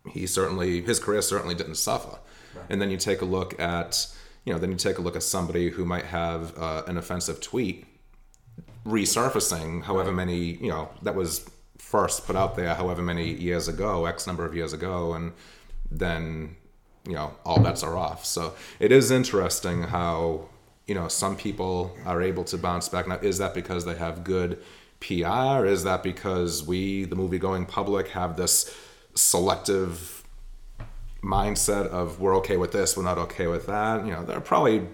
He 0.10 0.26
certainly 0.26 0.82
his 0.82 1.00
career 1.00 1.22
certainly 1.22 1.54
didn't 1.54 1.76
suffer. 1.76 2.18
And 2.70 2.82
then 2.82 2.90
you 2.90 2.98
take 2.98 3.22
a 3.22 3.26
look 3.26 3.60
at 3.60 4.08
you 4.48 4.54
know 4.54 4.60
then 4.60 4.72
you 4.72 4.78
take 4.78 4.98
a 4.98 5.02
look 5.02 5.18
at 5.18 5.24
somebody 5.24 5.70
who 5.70 5.84
might 5.84 6.06
have 6.06 6.58
uh, 6.58 6.84
an 6.88 6.98
offensive 6.98 7.42
tweet 7.42 7.86
resurfacing 8.86 9.84
however 9.84 10.13
many 10.13 10.38
you 10.38 10.70
know 10.70 10.90
that 11.02 11.13
was 11.13 11.50
first 11.78 12.26
put 12.26 12.38
out 12.38 12.56
there 12.56 12.74
however 12.74 13.02
many 13.02 13.30
years 13.34 13.68
ago 13.68 14.06
x 14.06 14.26
number 14.26 14.46
of 14.46 14.56
years 14.56 14.72
ago 14.72 15.13
and 15.13 15.34
then 15.92 16.56
you 17.06 17.13
know 17.13 17.34
all 17.46 17.60
bets 17.60 17.84
are 17.84 17.98
off 17.98 18.26
so 18.26 18.54
it 18.80 18.90
is 18.90 19.12
interesting 19.12 19.84
how 19.84 20.48
you 20.88 20.95
know 20.95 21.08
some 21.08 21.36
people 21.36 21.95
are 22.06 22.21
able 22.21 22.43
to 22.45 22.58
bounce 22.58 22.89
back. 22.89 23.08
Now 23.08 23.19
is 23.21 23.38
that 23.38 23.54
because 23.54 23.86
they 23.86 23.95
have 23.95 24.23
good 24.23 24.63
pr 25.00 25.65
is 25.65 25.84
that 25.84 26.02
because 26.02 26.63
we 26.65 27.06
the 27.06 27.15
movie 27.15 27.38
going 27.38 27.67
public 27.67 28.08
have 28.10 28.36
this 28.36 28.76
selective 29.13 30.23
mindset 31.21 31.88
of 31.88 32.19
we're 32.19 32.36
okay 32.38 32.58
with 32.58 32.71
this 32.71 32.97
we're 32.97 33.04
not 33.04 33.17
okay 33.17 33.47
with 33.47 33.67
that? 33.67 34.06
You 34.06 34.13
know 34.13 34.23
there 34.23 34.38
are 34.38 34.41
probably 34.41 34.88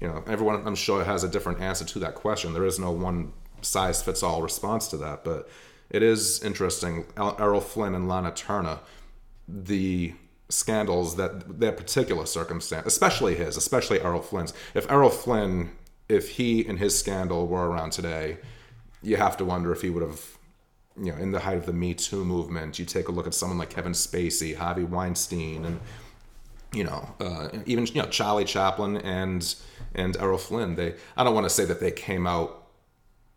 you 0.00 0.08
know 0.08 0.24
everyone 0.26 0.66
i'm 0.66 0.74
sure 0.74 1.04
has 1.04 1.24
a 1.24 1.28
different 1.28 1.60
answer 1.60 1.84
to 1.84 1.98
that 2.00 2.14
question. 2.14 2.54
There 2.54 2.64
is 2.64 2.78
no 2.78 2.90
one 2.90 3.32
size 3.60 4.02
fits 4.02 4.22
all 4.22 4.40
response 4.40 4.88
to 4.88 4.96
that 4.98 5.24
but 5.24 5.48
it 5.90 6.02
is 6.02 6.42
interesting. 6.42 7.06
Errol 7.16 7.60
flynn 7.60 7.94
and 7.94 8.08
lana 8.08 8.32
turner 8.32 8.78
the 9.46 10.14
scandals 10.48 11.16
that 11.16 11.58
their 11.60 11.72
particular 11.72 12.26
circumstance 12.26 12.86
especially 12.86 13.34
his 13.34 13.56
especially 13.56 14.00
errol 14.00 14.20
flynn's 14.20 14.52
if 14.74 14.90
errol 14.90 15.10
flynn 15.10 15.70
if 16.08 16.30
he 16.32 16.66
and 16.66 16.78
his 16.78 16.98
scandal 16.98 17.46
were 17.46 17.68
around 17.68 17.90
today 17.90 18.36
you 19.02 19.16
have 19.16 19.36
to 19.36 19.44
wonder 19.44 19.72
if 19.72 19.80
he 19.80 19.90
would 19.90 20.02
have 20.02 20.20
you 20.96 21.10
know 21.10 21.18
in 21.18 21.32
the 21.32 21.40
height 21.40 21.56
of 21.56 21.66
the 21.66 21.72
me 21.72 21.94
too 21.94 22.24
movement 22.24 22.78
you 22.78 22.84
take 22.84 23.08
a 23.08 23.12
look 23.12 23.26
at 23.26 23.34
someone 23.34 23.58
like 23.58 23.70
kevin 23.70 23.92
spacey 23.92 24.54
harvey 24.54 24.84
weinstein 24.84 25.64
and 25.64 25.80
you 26.74 26.84
know, 26.84 27.14
uh, 27.20 27.48
even 27.66 27.86
you 27.86 28.02
know 28.02 28.08
Charlie 28.08 28.44
Chaplin 28.44 28.96
and 28.98 29.54
and 29.94 30.16
Errol 30.16 30.38
Flynn. 30.38 30.74
They 30.74 30.94
I 31.16 31.24
don't 31.24 31.34
want 31.34 31.44
to 31.44 31.50
say 31.50 31.64
that 31.64 31.80
they 31.80 31.90
came 31.90 32.26
out 32.26 32.66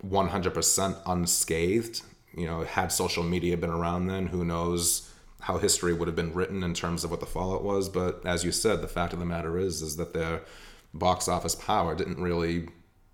100% 0.05 1.01
unscathed. 1.05 2.01
You 2.33 2.45
know, 2.45 2.63
had 2.63 2.91
social 2.91 3.23
media 3.23 3.57
been 3.57 3.69
around 3.69 4.07
then, 4.07 4.27
who 4.27 4.43
knows 4.43 5.11
how 5.41 5.57
history 5.57 5.93
would 5.93 6.07
have 6.07 6.15
been 6.15 6.33
written 6.33 6.63
in 6.63 6.73
terms 6.73 7.03
of 7.03 7.11
what 7.11 7.19
the 7.19 7.25
fallout 7.25 7.63
was. 7.63 7.89
But 7.89 8.25
as 8.25 8.43
you 8.43 8.51
said, 8.51 8.81
the 8.81 8.87
fact 8.87 9.13
of 9.13 9.19
the 9.19 9.25
matter 9.25 9.57
is 9.57 9.81
is 9.81 9.97
that 9.97 10.13
their 10.13 10.41
box 10.93 11.27
office 11.27 11.55
power 11.55 11.95
didn't 11.95 12.21
really 12.21 12.69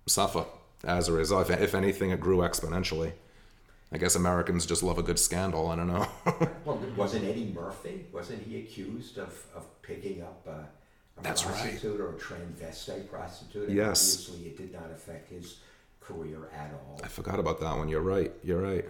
suffer 0.06 0.44
as 0.84 1.08
a 1.08 1.12
result. 1.12 1.50
If, 1.50 1.60
if 1.60 1.74
anything, 1.74 2.10
it 2.10 2.20
grew 2.20 2.38
exponentially. 2.38 3.12
I 3.92 3.98
guess 3.98 4.16
Americans 4.16 4.66
just 4.66 4.82
love 4.82 4.98
a 4.98 5.02
good 5.02 5.18
scandal. 5.18 5.68
I 5.68 5.76
don't 5.76 5.86
know. 5.88 6.06
Well, 6.64 6.80
wasn't 6.96 7.26
Eddie 7.26 7.52
Murphy? 7.54 8.06
Wasn't 8.10 8.42
he 8.42 8.58
accused 8.58 9.18
of, 9.18 9.44
of 9.54 9.66
picking 9.82 10.22
up 10.22 10.46
a, 10.46 10.50
a 11.20 11.22
That's 11.22 11.44
right. 11.44 11.54
prostitute 11.54 12.00
or 12.00 12.08
a 12.10 12.14
transvestite 12.14 13.10
prostitute? 13.10 13.68
And 13.68 13.76
Yes. 13.76 14.28
Obviously, 14.28 14.46
it 14.48 14.56
did 14.56 14.72
not 14.72 14.90
affect 14.90 15.30
his 15.30 15.58
career 16.00 16.48
at 16.56 16.72
all. 16.72 17.00
I 17.04 17.08
forgot 17.08 17.38
about 17.38 17.60
that 17.60 17.76
one. 17.76 17.88
You're 17.90 18.00
right. 18.00 18.32
You're 18.42 18.62
right. 18.62 18.84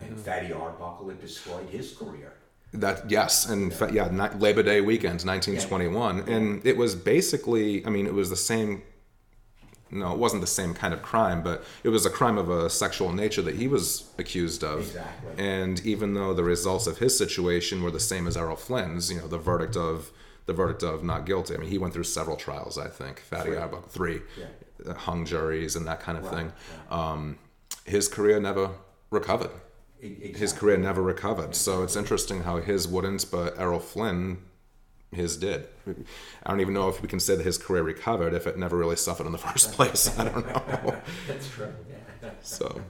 And 0.00 0.18
Fatty 0.18 0.52
Arbuckle 0.52 1.08
had 1.08 1.20
destroyed 1.20 1.68
his 1.68 1.94
career. 1.96 2.32
That 2.72 3.10
yes, 3.10 3.46
and 3.48 3.72
yeah, 3.92 4.08
ni- 4.12 4.38
Labor 4.38 4.62
Day 4.62 4.80
weekend, 4.80 5.22
1921, 5.24 6.28
and 6.28 6.64
it 6.64 6.76
was 6.76 6.94
basically, 6.94 7.84
I 7.84 7.90
mean, 7.90 8.06
it 8.06 8.14
was 8.14 8.30
the 8.30 8.36
same. 8.36 8.82
No, 9.90 10.12
it 10.12 10.18
wasn't 10.18 10.40
the 10.40 10.46
same 10.46 10.72
kind 10.72 10.94
of 10.94 11.02
crime, 11.02 11.42
but 11.42 11.64
it 11.82 11.88
was 11.88 12.06
a 12.06 12.10
crime 12.10 12.38
of 12.38 12.48
a 12.48 12.70
sexual 12.70 13.12
nature 13.12 13.42
that 13.42 13.56
he 13.56 13.66
was 13.66 14.08
accused 14.18 14.62
of. 14.62 14.82
Exactly. 14.82 15.44
And 15.44 15.84
even 15.84 16.14
though 16.14 16.32
the 16.32 16.44
results 16.44 16.86
of 16.86 16.98
his 16.98 17.18
situation 17.18 17.82
were 17.82 17.90
the 17.90 17.98
same 17.98 18.28
as 18.28 18.36
Errol 18.36 18.54
Flynn's, 18.54 19.10
you 19.10 19.18
know, 19.18 19.26
the 19.26 19.38
verdict 19.38 19.76
of 19.76 20.12
the 20.46 20.52
verdict 20.52 20.84
of 20.84 21.02
not 21.02 21.26
guilty. 21.26 21.54
I 21.54 21.58
mean, 21.58 21.68
he 21.70 21.78
went 21.78 21.92
through 21.92 22.04
several 22.04 22.36
trials. 22.36 22.78
I 22.78 22.86
think 22.86 23.18
Fatty 23.18 23.50
Three. 23.50 23.56
Arbuckle 23.56 23.88
three, 23.88 24.20
Yeah. 24.38 24.46
uh, 24.90 24.94
hung 24.94 25.24
juries 25.26 25.74
and 25.74 25.86
that 25.88 25.98
kind 26.00 26.16
of 26.18 26.24
Right, 26.24 26.34
thing. 26.34 26.52
Um, 26.90 27.38
his 27.84 28.06
career 28.06 28.38
never 28.38 28.70
recovered. 29.10 29.50
E- 30.02 30.32
his 30.36 30.52
career 30.52 30.76
never 30.76 31.02
recovered. 31.02 31.54
So 31.54 31.82
it's 31.82 31.96
interesting 31.96 32.42
how 32.42 32.58
his 32.58 32.88
wouldn't, 32.88 33.30
but 33.30 33.58
Errol 33.58 33.80
Flynn, 33.80 34.38
his 35.12 35.36
did. 35.36 35.66
I 36.44 36.50
don't 36.50 36.60
even 36.60 36.74
know 36.74 36.88
if 36.88 37.02
we 37.02 37.08
can 37.08 37.20
say 37.20 37.36
that 37.36 37.44
his 37.44 37.58
career 37.58 37.82
recovered 37.82 38.32
if 38.32 38.46
it 38.46 38.56
never 38.58 38.76
really 38.76 38.96
suffered 38.96 39.26
in 39.26 39.32
the 39.32 39.38
first 39.38 39.72
place. 39.76 40.18
I 40.18 40.24
don't 40.24 40.46
know. 40.46 40.96
That's 41.26 41.48
true. 41.48 41.72
So, 42.42 42.80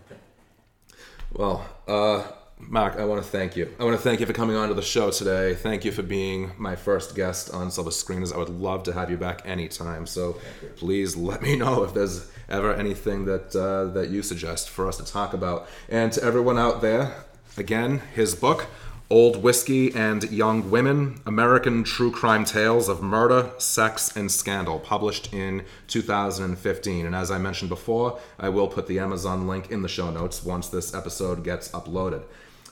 well, 1.33 1.69
uh, 1.89 2.25
Mark, 2.69 2.97
I 2.99 3.05
want 3.05 3.23
to 3.23 3.29
thank 3.29 3.57
you. 3.57 3.73
I 3.81 3.85
want 3.85 3.97
to 3.97 4.03
thank 4.03 4.21
you 4.21 4.27
for 4.27 4.33
coming 4.33 4.57
on 4.57 4.69
to 4.69 4.75
the 4.75 4.83
show 4.83 5.11
today. 5.11 5.55
Thank 5.55 5.85
you 5.85 5.93
for 5.93 6.03
being 6.03 6.53
my 6.59 6.77
first 6.77 7.15
guest 7.15 7.53
on 7.53 7.71
Silver 7.71 7.91
Screeners. 7.91 8.33
I 8.35 8.39
would 8.39 8.49
love 8.49 8.83
to 8.85 8.93
have 8.93 9.11
you 9.11 9.17
back 9.17 9.43
anytime. 9.45 10.07
So 10.07 10.39
please 10.77 11.17
let 11.17 11.43
me 11.43 11.57
know 11.57 11.83
if 11.83 11.95
there's 11.95 12.31
ever 12.49 12.75
anything 12.75 13.25
that 13.25 13.57
uh, 13.57 13.93
that 13.93 14.11
you 14.11 14.23
suggest 14.23 14.69
for 14.69 14.87
us 14.87 14.97
to 14.99 15.05
talk 15.05 15.35
about. 15.35 15.69
And 15.89 16.13
to 16.13 16.23
everyone 16.23 16.59
out 16.59 16.81
there, 16.81 17.25
again, 17.57 18.03
his 18.15 18.35
book. 18.35 18.67
Old 19.13 19.43
Whiskey 19.43 19.93
and 19.93 20.31
Young 20.31 20.71
Women 20.71 21.21
American 21.27 21.83
True 21.83 22.13
Crime 22.13 22.45
Tales 22.45 22.89
of 22.89 23.03
Murder, 23.03 23.51
Sex, 23.59 24.17
and 24.17 24.31
Scandal, 24.31 24.79
published 24.79 25.35
in 25.35 25.65
2015. 25.89 27.07
And 27.07 27.13
as 27.17 27.33
I 27.33 27.39
mentioned 27.39 27.71
before, 27.71 28.21
I 28.39 28.51
will 28.51 28.69
put 28.69 28.87
the 28.87 29.01
Amazon 29.01 29.49
link 29.49 29.73
in 29.73 29.83
the 29.83 29.89
show 29.89 30.13
notes 30.13 30.45
once 30.45 30.69
this 30.69 30.95
episode 30.95 31.43
gets 31.43 31.71
uploaded. 31.71 32.23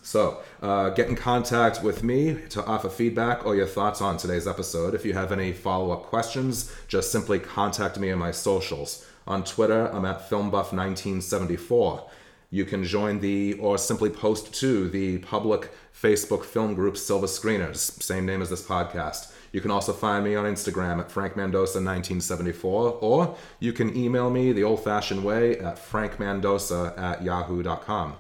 So, 0.09 0.41
uh, 0.63 0.89
get 0.89 1.11
in 1.11 1.17
contact 1.17 1.83
with 1.83 2.03
me 2.03 2.39
to 2.49 2.65
offer 2.65 2.89
feedback 2.89 3.45
or 3.45 3.55
your 3.55 3.67
thoughts 3.67 4.01
on 4.01 4.17
today's 4.17 4.49
episode. 4.49 4.95
If 4.95 5.05
you 5.05 5.13
have 5.13 5.33
any 5.33 5.53
follow 5.53 5.91
up 5.91 6.05
questions, 6.05 6.75
just 6.89 7.13
simply 7.13 7.39
contact 7.39 7.99
me 7.99 8.11
on 8.11 8.19
my 8.19 8.31
socials. 8.31 9.05
On 9.27 9.45
Twitter, 9.45 9.93
I'm 9.93 10.07
at 10.07 10.31
FilmBuff1974. 10.31 12.09
You 12.49 12.65
can 12.65 12.85
join 12.85 13.21
the, 13.21 13.53
or 13.61 13.77
simply 13.77 14.09
post 14.09 14.55
to 14.55 14.89
the 14.89 15.19
public 15.19 15.71
Facebook 15.95 16.43
film 16.43 16.75
group 16.75 16.97
Silver 16.97 17.27
Screeners, 17.27 18.03
same 18.03 18.25
name 18.25 18.41
as 18.41 18.49
this 18.49 18.67
podcast. 18.67 19.35
You 19.53 19.61
can 19.61 19.71
also 19.71 19.93
find 19.93 20.25
me 20.25 20.35
on 20.37 20.47
Instagram 20.47 21.01
at 21.01 21.11
Frank 21.11 21.35
Mendoza1974, 21.35 23.03
or 23.03 23.37
you 23.61 23.75
can 23.75 23.95
email 23.95 24.31
me 24.31 24.53
the 24.53 24.65
old 24.65 24.83
fashioned 24.83 25.23
way 25.23 25.59
at 25.59 25.77
frankmendoza 25.77 26.99
at 26.99 27.23
yahoo.com. 27.23 28.17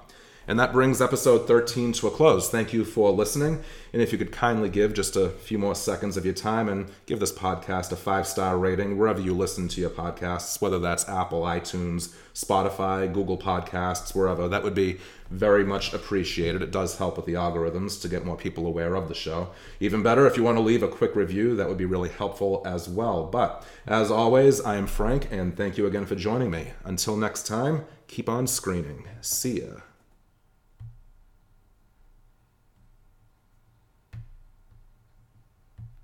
And 0.48 0.58
that 0.58 0.72
brings 0.72 1.02
episode 1.02 1.46
13 1.46 1.92
to 1.92 2.06
a 2.08 2.10
close. 2.10 2.48
Thank 2.48 2.72
you 2.72 2.82
for 2.82 3.10
listening. 3.10 3.62
And 3.92 4.00
if 4.00 4.12
you 4.12 4.18
could 4.18 4.32
kindly 4.32 4.70
give 4.70 4.94
just 4.94 5.14
a 5.14 5.28
few 5.28 5.58
more 5.58 5.74
seconds 5.74 6.16
of 6.16 6.24
your 6.24 6.32
time 6.32 6.70
and 6.70 6.90
give 7.04 7.20
this 7.20 7.32
podcast 7.32 7.92
a 7.92 7.96
five 7.96 8.26
star 8.26 8.56
rating 8.56 8.96
wherever 8.96 9.20
you 9.20 9.34
listen 9.34 9.68
to 9.68 9.80
your 9.80 9.90
podcasts, 9.90 10.60
whether 10.62 10.78
that's 10.78 11.06
Apple, 11.06 11.42
iTunes, 11.42 12.14
Spotify, 12.32 13.12
Google 13.12 13.36
Podcasts, 13.36 14.14
wherever, 14.14 14.48
that 14.48 14.62
would 14.62 14.74
be 14.74 14.98
very 15.30 15.64
much 15.64 15.92
appreciated. 15.92 16.62
It 16.62 16.70
does 16.70 16.96
help 16.96 17.16
with 17.16 17.26
the 17.26 17.34
algorithms 17.34 18.00
to 18.00 18.08
get 18.08 18.24
more 18.24 18.36
people 18.36 18.66
aware 18.66 18.94
of 18.94 19.08
the 19.08 19.14
show. 19.14 19.50
Even 19.80 20.02
better, 20.02 20.26
if 20.26 20.38
you 20.38 20.44
want 20.44 20.56
to 20.56 20.62
leave 20.62 20.82
a 20.82 20.88
quick 20.88 21.14
review, 21.14 21.56
that 21.56 21.68
would 21.68 21.76
be 21.76 21.84
really 21.84 22.08
helpful 22.08 22.62
as 22.64 22.88
well. 22.88 23.26
But 23.26 23.66
as 23.86 24.10
always, 24.10 24.62
I 24.62 24.76
am 24.76 24.86
Frank, 24.86 25.28
and 25.30 25.54
thank 25.54 25.76
you 25.76 25.86
again 25.86 26.06
for 26.06 26.14
joining 26.14 26.50
me. 26.50 26.72
Until 26.84 27.18
next 27.18 27.46
time, 27.46 27.84
keep 28.06 28.30
on 28.30 28.46
screening. 28.46 29.06
See 29.20 29.60
ya. 29.60 29.80